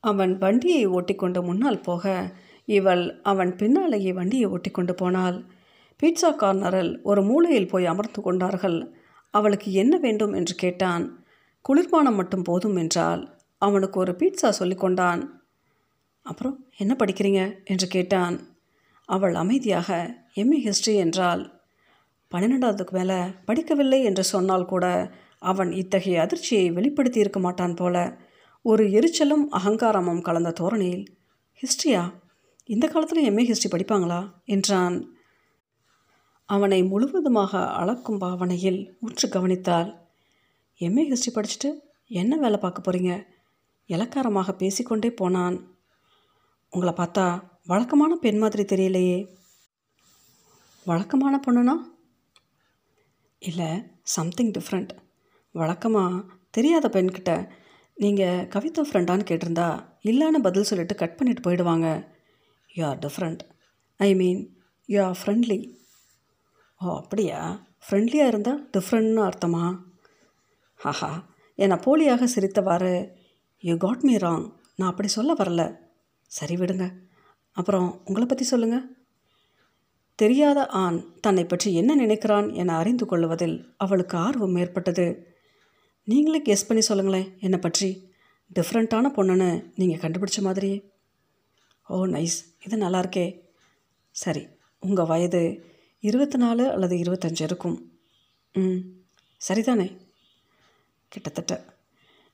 அவன் 0.00 0.38
வண்டியை 0.38 0.86
ஓட்டிக்கொண்டு 0.86 1.42
முன்னால் 1.42 1.80
போக 1.80 2.34
இவள் 2.64 3.20
அவன் 3.22 3.56
பின்னாலேயே 3.56 4.12
வண்டியை 4.12 4.44
ஓட்டிக்கொண்டு 4.44 4.94
போனாள். 4.94 5.44
பீட்சா 6.02 6.30
கார்னரில் 6.36 7.02
ஒரு 7.02 7.22
மூலையில் 7.22 7.68
போய் 7.68 7.86
அமர்ந்து 7.86 8.22
கொண்டார்கள். 8.22 8.92
அவளுக்கு 9.30 9.72
என்ன 9.72 9.96
வேண்டும்? 9.98 10.32
என்று 10.32 10.54
கேட்டான். 10.54 11.24
குளிர்பானம் 11.64 12.14
மட்டும் 12.14 12.42
போதும் 12.42 12.76
என்றால் 12.76 13.36
அவனுக்கு 13.58 14.00
ஒரு 14.00 14.12
பீட்சா 14.12 14.52
சொல்லிக்கொண்டான் 14.58 15.28
அப்புறம் 16.22 16.66
என்ன 16.76 16.96
படிக்கிறீங்க? 16.98 17.64
என்று 17.64 17.86
கேட்டான். 17.86 18.56
அவள் 19.04 19.34
அமைதியாக 19.34 19.88
எம்ஏ 20.34 20.58
ஹிஸ்ட்ரி 20.60 20.94
என்றால் 20.94 21.42
பன்னிரெண்டாவதுக்கு 22.30 22.90
மேலே 22.90 23.18
படிக்கவில்லை 23.46 24.04
என்று 24.04 24.24
சொன்னால் 24.24 24.64
கூட 24.64 24.86
அவன் 25.38 25.72
இத்தகைய 25.72 26.20
அதிர்ச்சியை 26.20 26.70
வெளிப்படுத்தி 26.70 27.20
இருக்க 27.20 27.40
மாட்டான் 27.40 27.74
போல. 27.74 27.96
ஒரு 28.62 28.84
எரிச்சலும் 28.84 29.44
அகங்காரமும் 29.50 30.22
கலந்த 30.22 30.50
தோரணையில் 30.50 31.06
ஹிஸ்ட்ரியா 31.62 32.02
இந்த 32.64 32.86
காலத்தில் 32.88 33.30
எம்ஏ 33.30 33.44
ஹிஸ்ட்ரி 33.44 33.70
படிப்பாங்களா? 33.70 34.20
என்றான். 34.44 34.96
அவனை 36.48 36.82
முழுவதுமாக 36.82 37.52
அளக்கும் 37.72 38.18
பாவனையில் 38.18 38.96
உற்று 39.00 39.26
கவனித்தாள். 39.28 39.88
எம்ஏ 40.80 41.04
ஹிஸ்ட்ரி 41.08 41.30
படிச்சுட்டு 41.34 41.70
என்ன 42.20 42.36
வேலை 42.36 42.58
பார்க்க 42.58 42.84
போகிறீங்க 42.86 43.12
இலக்காரமாக 43.86 44.52
பேசிக்கொண்டே 44.52 45.10
போனான். 45.10 45.56
உங்களை 46.72 46.92
பார்த்தா 46.96 47.24
வழக்கமான 47.66 48.12
பெண் 48.14 48.38
மாதிரி 48.38 48.62
தெரியலையே. 48.62 49.18
வழக்கமான 50.84 51.40
பொண்ணுனா? 51.46 51.74
இல்லை 53.38 53.70
சம்திங் 54.02 54.52
டிஃப்ரெண்ட் 54.58 54.92
வழக்கமாக 55.54 56.22
தெரியாத 56.50 56.86
பெண்கிட்ட 56.88 57.32
நீங்கள் 57.96 58.46
கவிதா 58.54 58.84
ஃப்ரெண்டான்னு 58.88 59.28
கேட்டிருந்தா 59.30 59.68
இல்லைன்னு 60.02 60.40
பதில் 60.46 60.68
சொல்லிட்டு 60.70 60.94
கட் 60.94 61.16
பண்ணிட்டு 61.16 61.44
போயிடுவாங்க. 61.46 61.86
You 62.76 62.86
are 62.86 62.98
different 62.98 63.42
I 63.96 64.14
mean 64.14 64.40
you 64.88 64.98
are 65.04 65.18
friendly 65.22 65.60
ஓ 66.80 66.96
அப்படியா? 66.96 67.38
ஃப்ரெண்ட்லியாக 67.86 68.32
இருந்தால் 68.32 68.60
டிஃப்ரெண்ட்னு 68.76 69.22
அர்த்தமா? 69.28 69.64
ஹாஹா. 70.84 71.24
என்னை 71.54 71.76
போலியாக 71.76 72.28
சிரித்தவாறு 72.34 73.10
யூ 73.60 73.76
காட் 73.76 74.02
மீ 74.02 74.16
ராங் 74.16 74.52
நான் 74.76 74.90
அப்படி 74.90 75.08
சொல்ல 75.08 75.32
வரல. 75.32 75.78
சரி 76.26 76.56
விடுங்க. 76.56 76.94
அப்புறம் 77.52 78.02
உங்களை 78.04 78.26
பற்றி 78.26 78.44
சொல்லுங்கள் 78.44 78.96
தெரியாத 80.14 80.66
ஆண் 80.66 80.98
தன்னை 81.20 81.44
பற்றி 81.44 81.74
என்ன 81.74 81.96
நினைக்கிறான் 81.96 82.54
என 82.54 82.76
அறிந்து 82.76 83.06
கொள்வதில் 83.06 83.74
அவளுக்கு 83.76 84.18
ஆர்வம் 84.18 84.56
ஏற்பட்டது. 84.56 85.36
நீங்களே 86.04 86.42
கெஸ் 86.42 86.66
பண்ணி 86.66 86.82
சொல்லுங்களேன் 86.82 87.36
என்னை 87.40 87.58
பற்றி. 87.58 88.12
டிஃப்ரெண்ட்டான 88.54 89.06
பொண்ணுன்னு 89.16 89.72
நீங்கள் 89.74 90.02
கண்டுபிடிச்ச 90.04 90.40
மாதிரியே. 90.40 90.78
ஓ 91.88 92.06
நைஸ் 92.06 92.38
இது 92.64 92.76
நல்லா 92.76 93.00
இருக்கே. 93.00 93.26
சரி 94.10 94.46
உங்கள் 94.78 95.06
வயது 95.06 95.66
இருபத்தி 96.00 96.38
நாலு 96.38 96.70
அல்லது 96.70 96.96
இருபத்தஞ்சு 96.96 97.42
இருக்கும். 97.42 97.92
ம் 98.54 98.80
சரிதானே? 99.48 99.88
கிட்டத்தட்ட. 101.08 101.54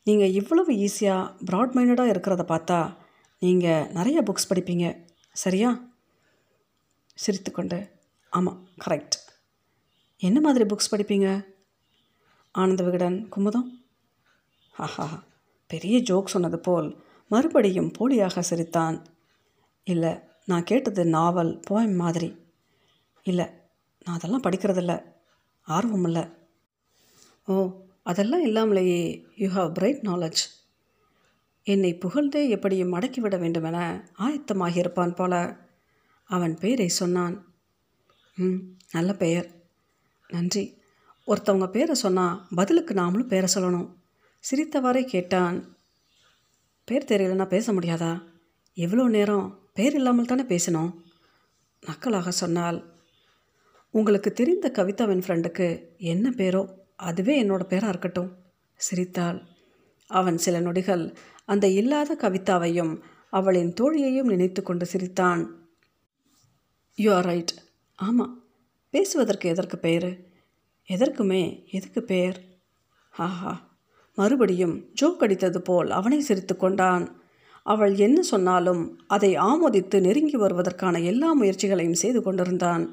நீங்கள் 0.07 0.33
இவ்வளவு 0.33 0.73
ஈஸியாக 0.73 1.33
ப்ராட் 1.51 1.75
மைண்டடாக 1.77 2.13
இருக்கிறத 2.15 2.43
பார்த்தா 2.53 2.79
நீங்கள் 3.39 3.87
நிறைய 3.93 4.23
புக்ஸ் 4.23 4.51
படிப்பீங்க. 4.51 4.87
சரியா? 5.33 5.71
சிரித்துக்கொண்டு 7.15 7.79
ஆமாம் 8.33 8.61
கரெக்ட் 8.87 9.17
என்ன 10.19 10.41
மாதிரி 10.41 10.65
புக்ஸ் 10.65 10.93
படிப்பீங்க? 10.93 11.29
ஆனந்த 12.53 12.83
விகடன் 12.85 13.29
குமுதம்? 13.37 13.69
ஆஹா 14.77 15.25
பெரிய 15.67 15.97
ஜோக் 15.99 16.33
சொன்னது 16.35 16.59
போல் 16.59 16.89
மறுபடியும் 17.31 17.93
போலியாக 17.99 18.41
சிரித்தான். 18.41 18.97
இல்லை 19.85 20.13
நான் 20.47 20.65
கேட்டது 20.65 21.05
நாவல் 21.05 21.61
போயம் 21.71 21.97
மாதிரி. 21.97 22.29
இல்லை 23.23 23.47
நான் 24.05 24.17
அதெல்லாம் 24.17 24.43
படிக்கிறதில்ல. 24.43 24.95
ஆர்வம் 25.67 26.05
இல்லை. 26.05 26.25
ஓ 27.47 27.55
அதெல்லாம் 28.05 28.43
இல்லாமலேயே 28.43 29.25
யூ 29.37 29.49
ஹாவ் 29.49 29.73
பிரைட் 29.73 30.03
நாலேஜ் 30.03 30.43
என்னை 31.63 31.95
புகழ்ந்தே 31.95 32.49
எப்படியும் 32.49 32.93
மடக்கிவிட 32.93 33.39
வேண்டுமென 33.39 33.79
ஆயத்தமாகியிருப்பான் 34.19 35.15
போல. 35.15 35.57
அவன் 36.25 36.55
பெயரை 36.55 36.89
சொன்னான். 36.89 37.37
ம் 38.37 38.57
நல்ல 38.93 39.13
பெயர். 39.13 39.49
நன்றி. 40.29 40.79
ஒருத்தவங்க 41.27 41.67
பேரை 41.67 41.95
சொன்னால் 41.95 42.47
பதிலுக்கு 42.55 42.95
நாமளும் 42.95 43.27
பேரை 43.27 43.49
சொல்லணும். 43.55 43.95
சிரித்தவாறே 44.51 45.05
கேட்டான். 45.05 45.77
பேர் 46.85 47.05
தெரியலன்னா 47.05 47.47
பேச 47.47 47.73
முடியாதா? 47.73 48.23
எவ்வளோ 48.75 49.09
நேரம் 49.09 49.47
பேர் 49.75 49.95
இல்லாமல் 49.95 50.25
தானே 50.25 50.43
பேசினோம்? 50.43 50.95
நக்கலாக 51.87 52.29
சொன்னால் 52.29 52.79
உங்களுக்கு 53.91 54.33
தெரிந்த 54.33 54.73
கவிதாவின் 54.75 55.23
ஃப்ரெண்டுக்கு 55.27 55.97
என்ன 55.97 56.31
பேரோ? 56.31 56.83
அதுவே 57.05 57.35
என்னோட 57.43 57.63
பேராக 57.63 57.89
இருக்கட்டும். 57.89 58.31
சிரித்தாள். 58.77 59.39
அவன் 60.11 60.39
சில 60.39 60.61
நொடிகள் 60.61 61.05
அந்த 61.45 61.67
இல்லாத 61.69 62.11
கவிதாவையும் 62.21 62.93
அவளின் 63.31 63.73
தோழியையும் 63.81 64.31
நினைத்து 64.33 64.63
கொண்டு 64.63 64.87
சிரித்தான். 64.87 65.43
யூ 66.95 67.15
ஆர் 67.15 67.25
ரைட் 67.25 67.55
ஆமாம் 67.99 68.35
பேசுவதற்கு 68.91 69.49
எதற்கு 69.49 69.79
பெயர்? 69.79 70.09
எதற்குமே 70.89 71.43
எதுக்கு 71.71 72.03
பெயர்? 72.03 72.39
ஆஹா. 73.11 73.53
மறுபடியும் 74.15 74.77
ஜோக் 75.03 75.23
அடித்தது 75.23 75.59
போல் 75.59 75.91
அவனை 75.91 76.21
சிரித்து 76.21 76.57
கொண்டான். 76.57 77.07
அவள் 77.63 77.95
என்ன 77.97 78.23
சொன்னாலும் 78.23 78.83
அதை 79.07 79.31
ஆமோதித்து 79.37 80.01
நெருங்கி 80.01 80.37
வருவதற்கான 80.37 81.03
எல்லா 81.05 81.29
முயற்சிகளையும் 81.33 82.01
செய்து 82.03 82.23
கொண்டிருந்தான். 82.23 82.85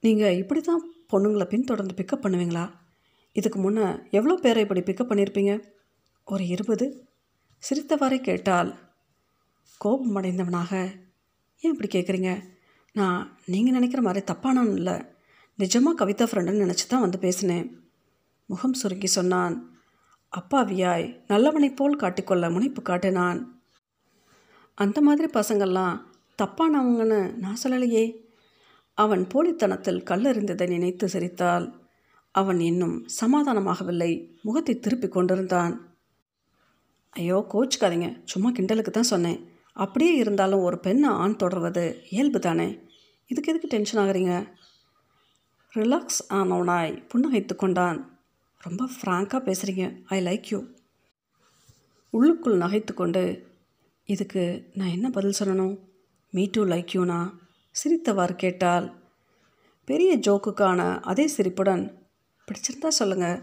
நீங்கள் 0.00 0.36
இப்படி 0.36 0.60
தான் 0.60 0.84
பொண்ணுங்களை 1.12 1.44
பின்தொடர்ந்து 1.44 1.94
பிக்கப் 1.94 2.24
பண்ணுவீங்களா? 2.24 2.70
இதுக்கு 3.32 3.58
முன்னே 3.58 3.86
எவ்வளோ 4.10 4.34
பேரை 4.34 4.62
இப்படி 4.62 4.80
பிக்கப் 4.80 5.10
பண்ணியிருப்பீங்க? 5.10 5.62
ஒரு 6.24 6.46
இருபது? 6.46 7.08
சிரித்தவாறே 7.62 8.20
கேட்டால் 8.20 8.78
கோபம் 9.78 10.16
அடைந்தவனாக 10.16 10.90
ஏன் 11.60 11.72
இப்படி 11.72 11.88
கேட்குறீங்க 11.92 12.44
நான் 12.92 13.38
நீங்கள் 13.46 13.72
நினைக்கிற 13.72 14.02
மாதிரி 14.02 14.24
தப்பானான் 14.32 14.74
இல்லை. 14.74 14.92
நிஜமாக 15.58 15.98
கவிதா 15.98 16.26
ஃப்ரெண்டுன்னு 16.30 16.64
நினச்சி 16.64 16.86
தான் 16.88 17.00
வந்து 17.00 17.18
பேசினேன். 17.18 17.66
முகம் 18.46 18.72
சுருங்கி 18.72 19.06
சொன்னான். 19.06 19.56
அப்பாவியாய் 20.32 21.06
நல்லவனைப் 21.28 21.76
போல் 21.76 21.96
காட்டிக்கொள்ள 21.96 22.52
முனைப்பு 22.52 22.82
காட்டினான். 22.82 23.62
அந்த 24.74 25.00
மாதிரி 25.00 25.28
பசங்கள்லாம் 25.32 26.00
தப்பானவங்கன்னு 26.42 27.34
நான் 27.34 27.58
சொல்லலையே. 27.62 28.04
அவன் 28.98 29.22
போலித்தனத்தில் 29.32 30.04
கல்லறிந்ததை 30.10 30.66
நினைத்து 30.68 31.08
சிரித்தால் 31.08 31.66
அவன் 32.34 32.60
இன்னும் 32.60 32.96
சமாதானமாகவில்லை. 33.20 34.10
முகத்தை 34.42 34.74
திருப்பிக் 34.78 35.12
கொண்டிருந்தான். 35.12 35.74
ஐயோ 37.10 37.38
கோச்சுக்காதீங்க. 37.52 38.08
சும்மா 38.24 38.50
கிண்டலுக்கு 38.50 38.90
தான் 38.90 39.12
சொன்னேன். 39.12 39.38
அப்படியே 39.72 40.14
இருந்தாலும் 40.14 40.62
ஒரு 40.62 40.78
பெண்ணை 40.78 41.10
ஆண் 41.22 41.36
தொடர்வது 41.36 41.84
இயல்பு 42.10 42.38
தானே 42.38 42.68
இதுக்கு 43.30 43.50
எதுக்கு 43.52 43.68
டென்ஷன் 43.68 44.00
ஆகுறீங்க? 44.04 44.34
ரிலாக்ஸ் 45.74 46.20
ஆனவனாய் 46.28 46.92
புன்னகைத்து 47.10 47.54
கொண்டான். 47.56 47.98
ரொம்ப 48.60 48.88
ஃப்ராங்காக 48.94 49.40
பேசுகிறீங்க 49.48 49.84
ஐ 50.04 50.18
லைக் 50.24 50.48
யூ 50.48 50.58
உள்ளுக்குள் 52.10 52.58
நகைத்து 52.58 52.92
கொண்டு 52.94 53.22
இதுக்கு 54.04 54.42
நான் 54.74 54.94
என்ன 54.96 55.10
பதில் 55.10 55.38
சொல்லணும்? 55.40 55.76
மீ 56.30 56.42
டூ 56.52 56.62
லைக் 56.64 56.92
யூனா 56.92 57.20
சிரித்தவாறு 57.74 58.34
கேட்டால் 58.36 58.86
பெரிய 59.88 60.16
ஜோக்குக்கான 60.16 60.80
அதே 61.00 61.26
சிரிப்புடன் 61.26 61.84
பிடிச்சிருந்தா 62.48 62.88
சொல்லுங்கள் 62.88 63.38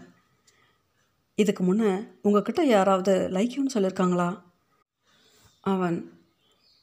இதுக்கு 1.38 1.62
முன்னே 1.64 1.90
உங்ககிட்ட 2.22 2.62
யாராவது 2.66 3.14
லைக் 3.28 3.54
யூன்னு 3.56 3.74
சொல்லியிருக்காங்களா 3.74 4.28
அவன் 5.64 5.98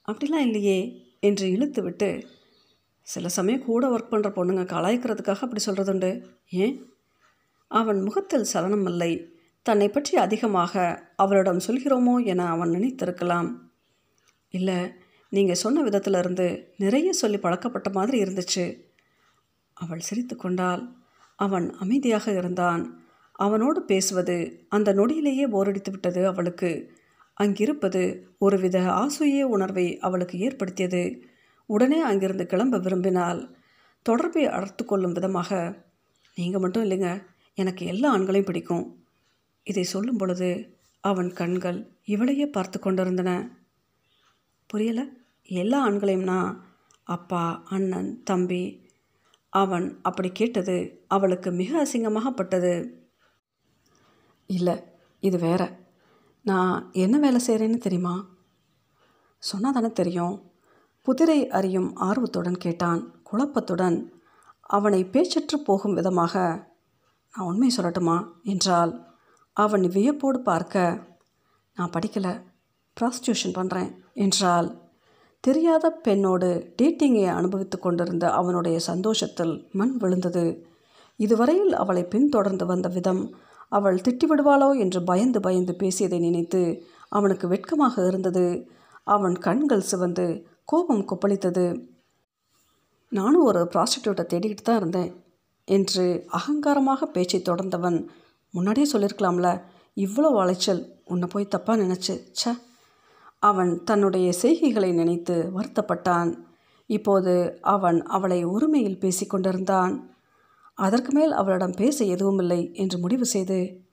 அப்படிலாம் 0.08 0.46
இல்லையே 0.46 0.80
என்று 1.20 1.46
இழுத்து 1.50 1.82
விட்டு 1.84 2.10
சில 3.08 3.28
சமயம் 3.28 3.66
கூட 3.66 3.86
ஒர்க் 3.90 4.12
பண்ணுற 4.12 4.30
பொண்ணுங்க 4.34 4.64
கலாய்க்கிறதுக்காக 4.66 5.44
அப்படி 5.44 5.62
சொல்கிறதுண்டு 5.66 6.10
ஏன்? 6.64 6.76
அவன் 7.72 8.00
முகத்தில் 8.02 8.44
சலனம் 8.44 8.86
இல்லை 8.86 9.12
தன்னை 9.66 9.88
பற்றி 9.90 10.14
அதிகமாக 10.18 10.74
அவளிடம் 11.16 11.66
சொல்கிறோமோ 11.68 12.16
என 12.26 12.46
அவன் 12.46 12.74
நினைத்திருக்கலாம். 12.76 13.50
இல்லை 14.54 14.78
நீங்கள் 15.36 15.62
சொன்ன 15.64 15.84
விதத்திலிருந்து 15.84 16.46
நிறைய 16.78 17.10
சொல்லி 17.14 17.38
பழக்கப்பட்ட 17.38 17.90
மாதிரி 17.92 18.18
இருந்துச்சு. 18.24 18.66
அவள் 19.78 20.00
சிரித்து 20.00 20.36
கொண்டால் 20.36 20.84
அவன் 21.40 21.68
அமைதியாக 21.76 22.26
இருந்தான். 22.32 22.84
அவனோடு 23.40 23.80
பேசுவது 23.82 24.36
அந்த 24.70 24.90
நொடியிலேயே 24.94 25.46
போரடித்து 25.50 25.92
விட்டது 25.92 26.22
அவளுக்கு. 26.28 26.72
அங்கிருப்பது 27.38 28.02
ஒருவித 28.38 28.78
ஆசூய 29.02 29.42
உணர்வை 29.56 29.88
அவளுக்கு 30.00 30.36
ஏற்படுத்தியது. 30.40 31.04
உடனே 31.70 32.00
அங்கிருந்து 32.02 32.46
கிளம்ப 32.46 32.78
விரும்பினால் 32.78 33.42
தொடர்பை 34.06 34.44
அடர்த்து 34.46 34.84
கொள்ளும் 34.86 35.12
விதமாக 35.12 35.52
நீங்கள் 36.38 36.62
மட்டும் 36.62 36.86
இல்லைங்க 36.86 37.10
எனக்கு 37.58 37.84
எல்லா 37.86 38.08
ஆண்களையும் 38.16 38.50
பிடிக்கும் 38.50 38.86
இதை 39.68 39.84
சொல்லும் 39.84 40.18
பொழுது 40.18 40.50
அவன் 41.04 41.30
கண்கள் 41.34 41.80
இவளையே 42.06 42.46
பார்த்து 42.48 42.78
கொண்டிருந்தன. 42.80 43.32
புரியலை? 44.70 45.06
எல்லா 45.46 45.88
ஆண்களையும்னா 45.88 46.60
அப்பா 47.04 47.62
அண்ணன் 47.66 48.24
தம்பி 48.24 48.90
அவன் 49.50 50.00
அப்படி 50.02 50.30
கேட்டது 50.32 51.04
அவளுக்கு 51.08 51.52
மிக 51.52 51.84
அசிங்கமாகப்பட்டது. 51.84 52.92
இல்லை 54.46 54.84
இது 55.20 55.40
வேற. 55.40 55.80
நான் 56.42 56.90
என்ன 56.92 57.20
வேலை 57.20 57.42
செய்கிறேன்னு 57.48 57.78
தெரியுமா? 57.78 58.26
சொன்னால் 59.38 59.74
தானே 59.74 59.92
தெரியும். 59.92 60.52
புதிரை 61.02 61.50
அறியும் 61.50 61.96
ஆர்வத்துடன் 61.96 62.58
கேட்டான். 62.58 63.24
குழப்பத்துடன் 63.32 64.12
அவனை 64.60 65.04
பேச்சற்று 65.04 65.56
போகும் 65.64 65.94
விதமாக 65.94 66.66
நான் 67.38 67.48
உண்மை 67.48 67.72
சொல்லட்டுமா? 67.78 68.28
என்றால் 68.44 69.08
அவன் 69.54 69.82
வியப்போடு 69.82 70.40
பார்க்க 70.40 71.08
நான் 71.76 71.90
படிக்கலை 71.90 72.44
ப்ராஸ்டியூஷன் 73.02 73.58
பண்ணுறேன் 73.58 73.98
என்றால் 74.14 74.85
தெரியாத 75.46 75.86
பெண்ணோடு 76.06 76.50
டேட்டிங்கை 76.82 77.26
அனுபவித்து 77.30 77.78
கொண்டிருந்த 77.80 78.26
அவனுடைய 78.32 78.78
சந்தோஷத்தில் 78.80 79.54
மண் 79.72 79.96
விழுந்தது. 79.98 80.46
இதுவரையில் 81.20 81.74
அவளை 81.74 82.04
பின்தொடர்ந்து 82.04 82.66
வந்த 82.66 82.88
விதம் 82.88 83.22
அவள் 83.70 84.02
திட்டிவிடுவாளோ? 84.02 84.70
என்று 84.80 85.00
பயந்து 85.04 85.40
பயந்து 85.40 85.74
பேசியதை 85.76 86.20
நினைத்து 86.20 86.62
அவனுக்கு 87.10 87.46
வெட்கமாக 87.48 88.06
இருந்தது. 88.08 88.46
அவன் 89.08 89.36
கண்கள் 89.38 89.82
சிவந்து 89.82 90.26
கோபம் 90.64 91.06
கொப்பளித்தது. 91.06 91.66
நானும் 93.12 93.46
ஒரு 93.46 93.62
ப்ராஸ்டியூட்டை 93.74 94.26
தேடிக்கிட்டு 94.26 94.62
தான் 94.62 94.80
இருந்தேன் 94.80 95.12
என்று 95.68 96.06
அகங்காரமாக 96.30 97.06
பேச்சை 97.06 97.40
தொடர்ந்தவன் 97.42 98.00
முன்னாடியே 98.54 98.88
சொல்லியிருக்கலாம்ல 98.94 99.50
இவ்வளோ 99.98 100.30
அலைச்சல் 100.36 100.82
உன்னை 101.06 101.28
போய் 101.28 101.54
தப்பாக 101.56 101.82
நினச்சி 101.84 102.14
ச்சே 102.32 102.52
அவன் 103.40 103.84
தன்னுடைய 103.84 104.34
செய்கைகளை 104.42 104.94
நினைத்து 104.94 105.52
வருத்தப்பட்டான். 105.56 106.30
இப்போது 106.90 107.60
அவன் 107.62 108.04
அவளை 108.04 108.44
உரிமையில் 108.46 109.02
பேசிக்கொண்டிருந்தான் 109.02 109.94
அதற்கு 110.78 111.12
மேல் 111.12 111.32
அவளிடம் 111.32 111.78
பேச 111.78 112.06
எதுவுமில்லை 112.06 112.74
என்று 112.74 112.98
முடிவு 112.98 113.26
செய்து 113.26 113.84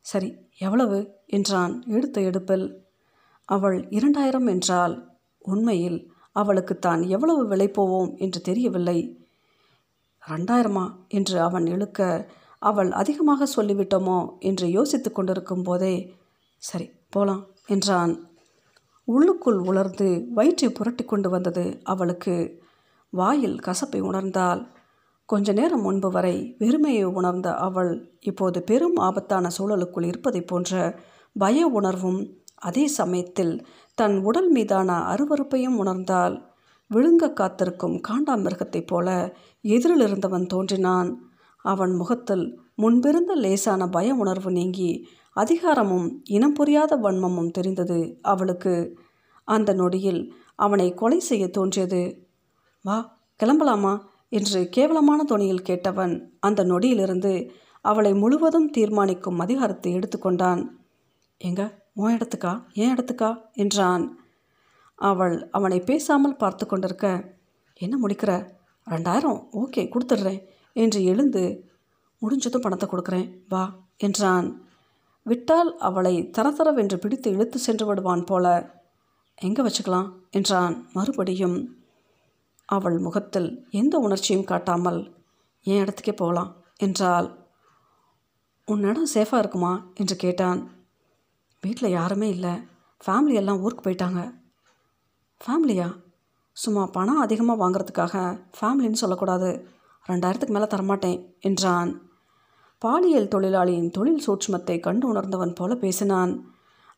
சரி 0.00 0.34
எவ்வளவு? 0.58 0.98
என்றான் 1.26 1.82
எடுத்த 1.86 2.20
எடுப்பில். 2.20 2.66
அவள் 3.44 3.86
இரண்டாயிரம் 3.90 4.46
என்றால் 4.46 4.94
உண்மையில் 5.38 5.98
அவளுக்கு 6.32 6.78
தான் 6.78 7.02
எவ்வளவு 7.02 7.46
விலை 7.46 7.68
போவோம் 7.68 8.16
என்று 8.16 8.40
தெரியவில்லை. 8.40 8.98
ரெண்டாயிரமா 10.22 10.84
என்று 11.08 11.40
அவன் 11.40 11.66
இழுக்க 11.66 12.30
அவள் 12.58 12.90
அதிகமாக 12.90 13.46
சொல்லிவிட்டோமோ? 13.56 14.18
என்று 14.38 14.70
யோசித்து 14.70 15.12
கொண்டிருக்கும் 15.12 15.62
போதே 15.62 15.94
சரி 16.62 16.90
போலாம் 17.10 17.46
என்றான். 17.66 18.12
உள்ளுக்குள் 19.04 19.58
உலர்ந்து 19.58 20.26
வயிற்றை 20.30 20.70
புரட்டி 20.70 21.04
கொண்டு 21.04 21.30
வந்தது 21.30 21.80
அவளுக்கு. 21.82 22.36
வாயில் 23.10 23.58
கசப்பை 23.58 24.00
உணர்ந்தால் 24.00 24.62
கொஞ்ச 25.28 25.52
நேரம் 25.52 25.80
முன்பு 25.80 26.10
வரை 26.10 26.56
வெறுமையை 26.58 27.04
உணர்ந்த 27.04 27.54
அவள் 27.56 28.18
இப்போது 28.20 28.62
பெரும் 28.62 28.96
ஆபத்தான 28.96 29.50
சூழலுக்குள் 29.58 30.04
இருப்பதைப் 30.04 30.46
போன்ற 30.46 31.00
பய 31.38 31.66
உணர்வும் 31.66 32.20
அதே 32.54 32.86
சமயத்தில் 32.86 33.66
தன் 33.94 34.16
உடல் 34.22 34.50
மீதான 34.50 34.98
அருவருப்பையும் 35.14 35.76
உணர்ந்தால் 35.76 36.50
விழுங்க 36.90 37.32
காத்திருக்கும் 37.32 38.00
காண்டாமிருகத்தைப் 38.08 38.86
போல 38.86 39.36
எதிரில் 39.60 40.00
இருந்தவன் 40.00 40.46
தோன்றினான். 40.46 41.10
அவன் 41.64 41.92
முகத்தில் 41.92 42.60
முன்பிருந்த 42.74 43.34
லேசான 43.34 43.88
பய 43.88 44.14
உணர்வு 44.14 44.50
நீங்கி 44.50 44.90
அதிகாரமும் 45.32 46.22
இனம் 46.28 46.52
புரியாத 46.52 46.96
வன்மமும் 46.96 47.50
தெரிந்தது 47.50 48.18
அவளுக்கு. 48.22 48.98
அந்த 49.44 49.72
நொடியில் 49.72 50.34
அவனை 50.54 50.94
கொலை 50.94 51.20
செய்ய 51.20 51.48
தோன்றியது. 51.48 52.28
வா 52.82 53.18
கிளம்பலாமா? 53.44 53.98
என்று 54.28 54.68
கேவலமான 54.68 55.24
துணியில் 55.24 55.62
கேட்டவன் 55.62 56.28
அந்த 56.40 56.64
நொடியிலிருந்து 56.64 57.50
அவளை 57.80 58.14
முழுவதும் 58.14 58.70
தீர்மானிக்கும் 58.70 59.38
அதிகாரத்தை 59.38 59.94
எடுத்துக்கொண்டான் 59.94 60.70
எங்க? 61.38 61.82
உன் 61.94 62.16
இடத்துக்கா? 62.16 62.62
ஏன் 62.72 62.94
இடத்துக்கா? 62.94 63.40
என்றான். 63.52 64.18
அவள் 64.94 65.48
அவனை 65.50 65.80
பேசாமல் 65.80 66.36
பார்த்து 66.36 66.66
கொண்டிருக்க 66.66 67.34
என்ன 67.74 67.98
முடிக்கிற? 68.06 68.48
ரெண்டாயிரம்? 68.90 69.46
ஓகே 69.52 69.90
கொடுத்துட்றேன் 69.90 70.44
என்று 70.72 71.04
எழுந்து 71.04 71.70
முடிஞ்சதும் 72.18 72.60
பணத்தை 72.60 72.88
கொடுக்குறேன் 72.88 73.38
வா 73.48 73.74
என்றான். 73.96 74.61
விட்டால் 75.22 75.78
அவளை 75.78 76.30
தரதரவென்று 76.38 76.96
பிடித்து 76.96 77.30
இழுத்து 77.30 77.58
சென்று 77.58 77.86
விடுவான் 77.86 78.24
போல. 78.24 78.74
எங்கே 79.34 79.62
வச்சுக்கலாம்? 79.62 80.12
என்றான். 80.30 80.88
மறுபடியும் 80.92 81.76
அவள் 82.64 82.98
முகத்தில் 82.98 83.66
எந்த 83.70 83.98
உணர்ச்சியும் 83.98 84.44
காட்டாமல் 84.44 85.14
என் 85.62 85.84
இடத்துக்கே 85.84 86.16
போகலாம் 86.16 86.56
என்றாள். 86.76 87.30
உன் 88.66 88.82
இடம் 88.82 89.08
சேஃபாக 89.14 89.38
இருக்குமா? 89.38 89.86
என்று 89.94 90.16
கேட்டான். 90.16 90.70
வீட்டில் 91.60 91.90
யாருமே 91.90 92.28
இல்லை. 92.28 92.50
ஃபேமிலி 93.06 93.34
எல்லாம் 93.34 93.60
ஊருக்கு 93.60 93.90
போயிட்டாங்க. 93.90 94.34
ஃபேமிலியா 95.46 96.02
சும்மா 96.52 96.86
பணம் 96.86 97.18
அதிகமாக 97.18 97.68
வாங்குறதுக்காக 97.68 98.42
ஃபேமிலின்னு 98.60 98.92
சொல்லக்கூடாது. 98.92 99.68
ரெண்டாயிரத்துக்கு 100.08 100.48
மேலே 100.48 100.64
தரமாட்டேன் 100.64 101.40
என்றான். 101.40 102.11
பாலியல் 102.82 103.28
தொழிலாளியின் 103.28 103.90
தொழில் 103.90 104.22
சூட்சுமத்தை 104.26 104.80
கண்டு 104.80 105.08
உணர்ந்தவன் 105.08 105.52
போல 105.52 105.74
பேசினான். 105.74 106.32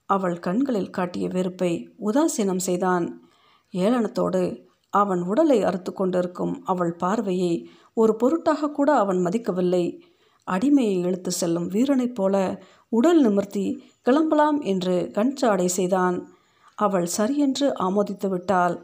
அவள் 0.05 0.39
கண்களில் 0.39 0.91
காட்டிய 0.91 1.29
வெறுப்பை 1.29 1.73
உதாசீனம் 2.01 2.63
செய்தான். 2.69 3.07
ஏளனத்தோடு 3.73 4.43
அவன் 4.93 5.23
உடலை 5.23 5.63
அறுத்து 5.63 5.93
கொண்டிருக்கும் 5.93 6.55
அவள் 6.65 6.93
பார்வையை 6.95 7.69
ஒரு 7.95 8.13
பொருட்டாக 8.17 8.71
கூட 8.71 8.95
அவன் 8.95 9.17
மதிக்கவில்லை. 9.17 9.85
அடிமையை 10.49 10.97
இழுத்து 11.01 11.31
செல்லும் 11.31 11.69
வீரனைப் 11.69 12.15
போல 12.15 12.65
உடல் 12.89 13.21
நிமிர்த்தி 13.21 13.67
கிளம்பலாம் 14.03 14.61
என்று 14.61 14.97
கண்சாடை 15.15 15.69
செய்தான். 15.79 16.17
அவள் 16.79 17.07
சரியென்று 17.07 17.69
ஆமோதித்து 17.79 18.29
விட்டாள். 18.29 18.77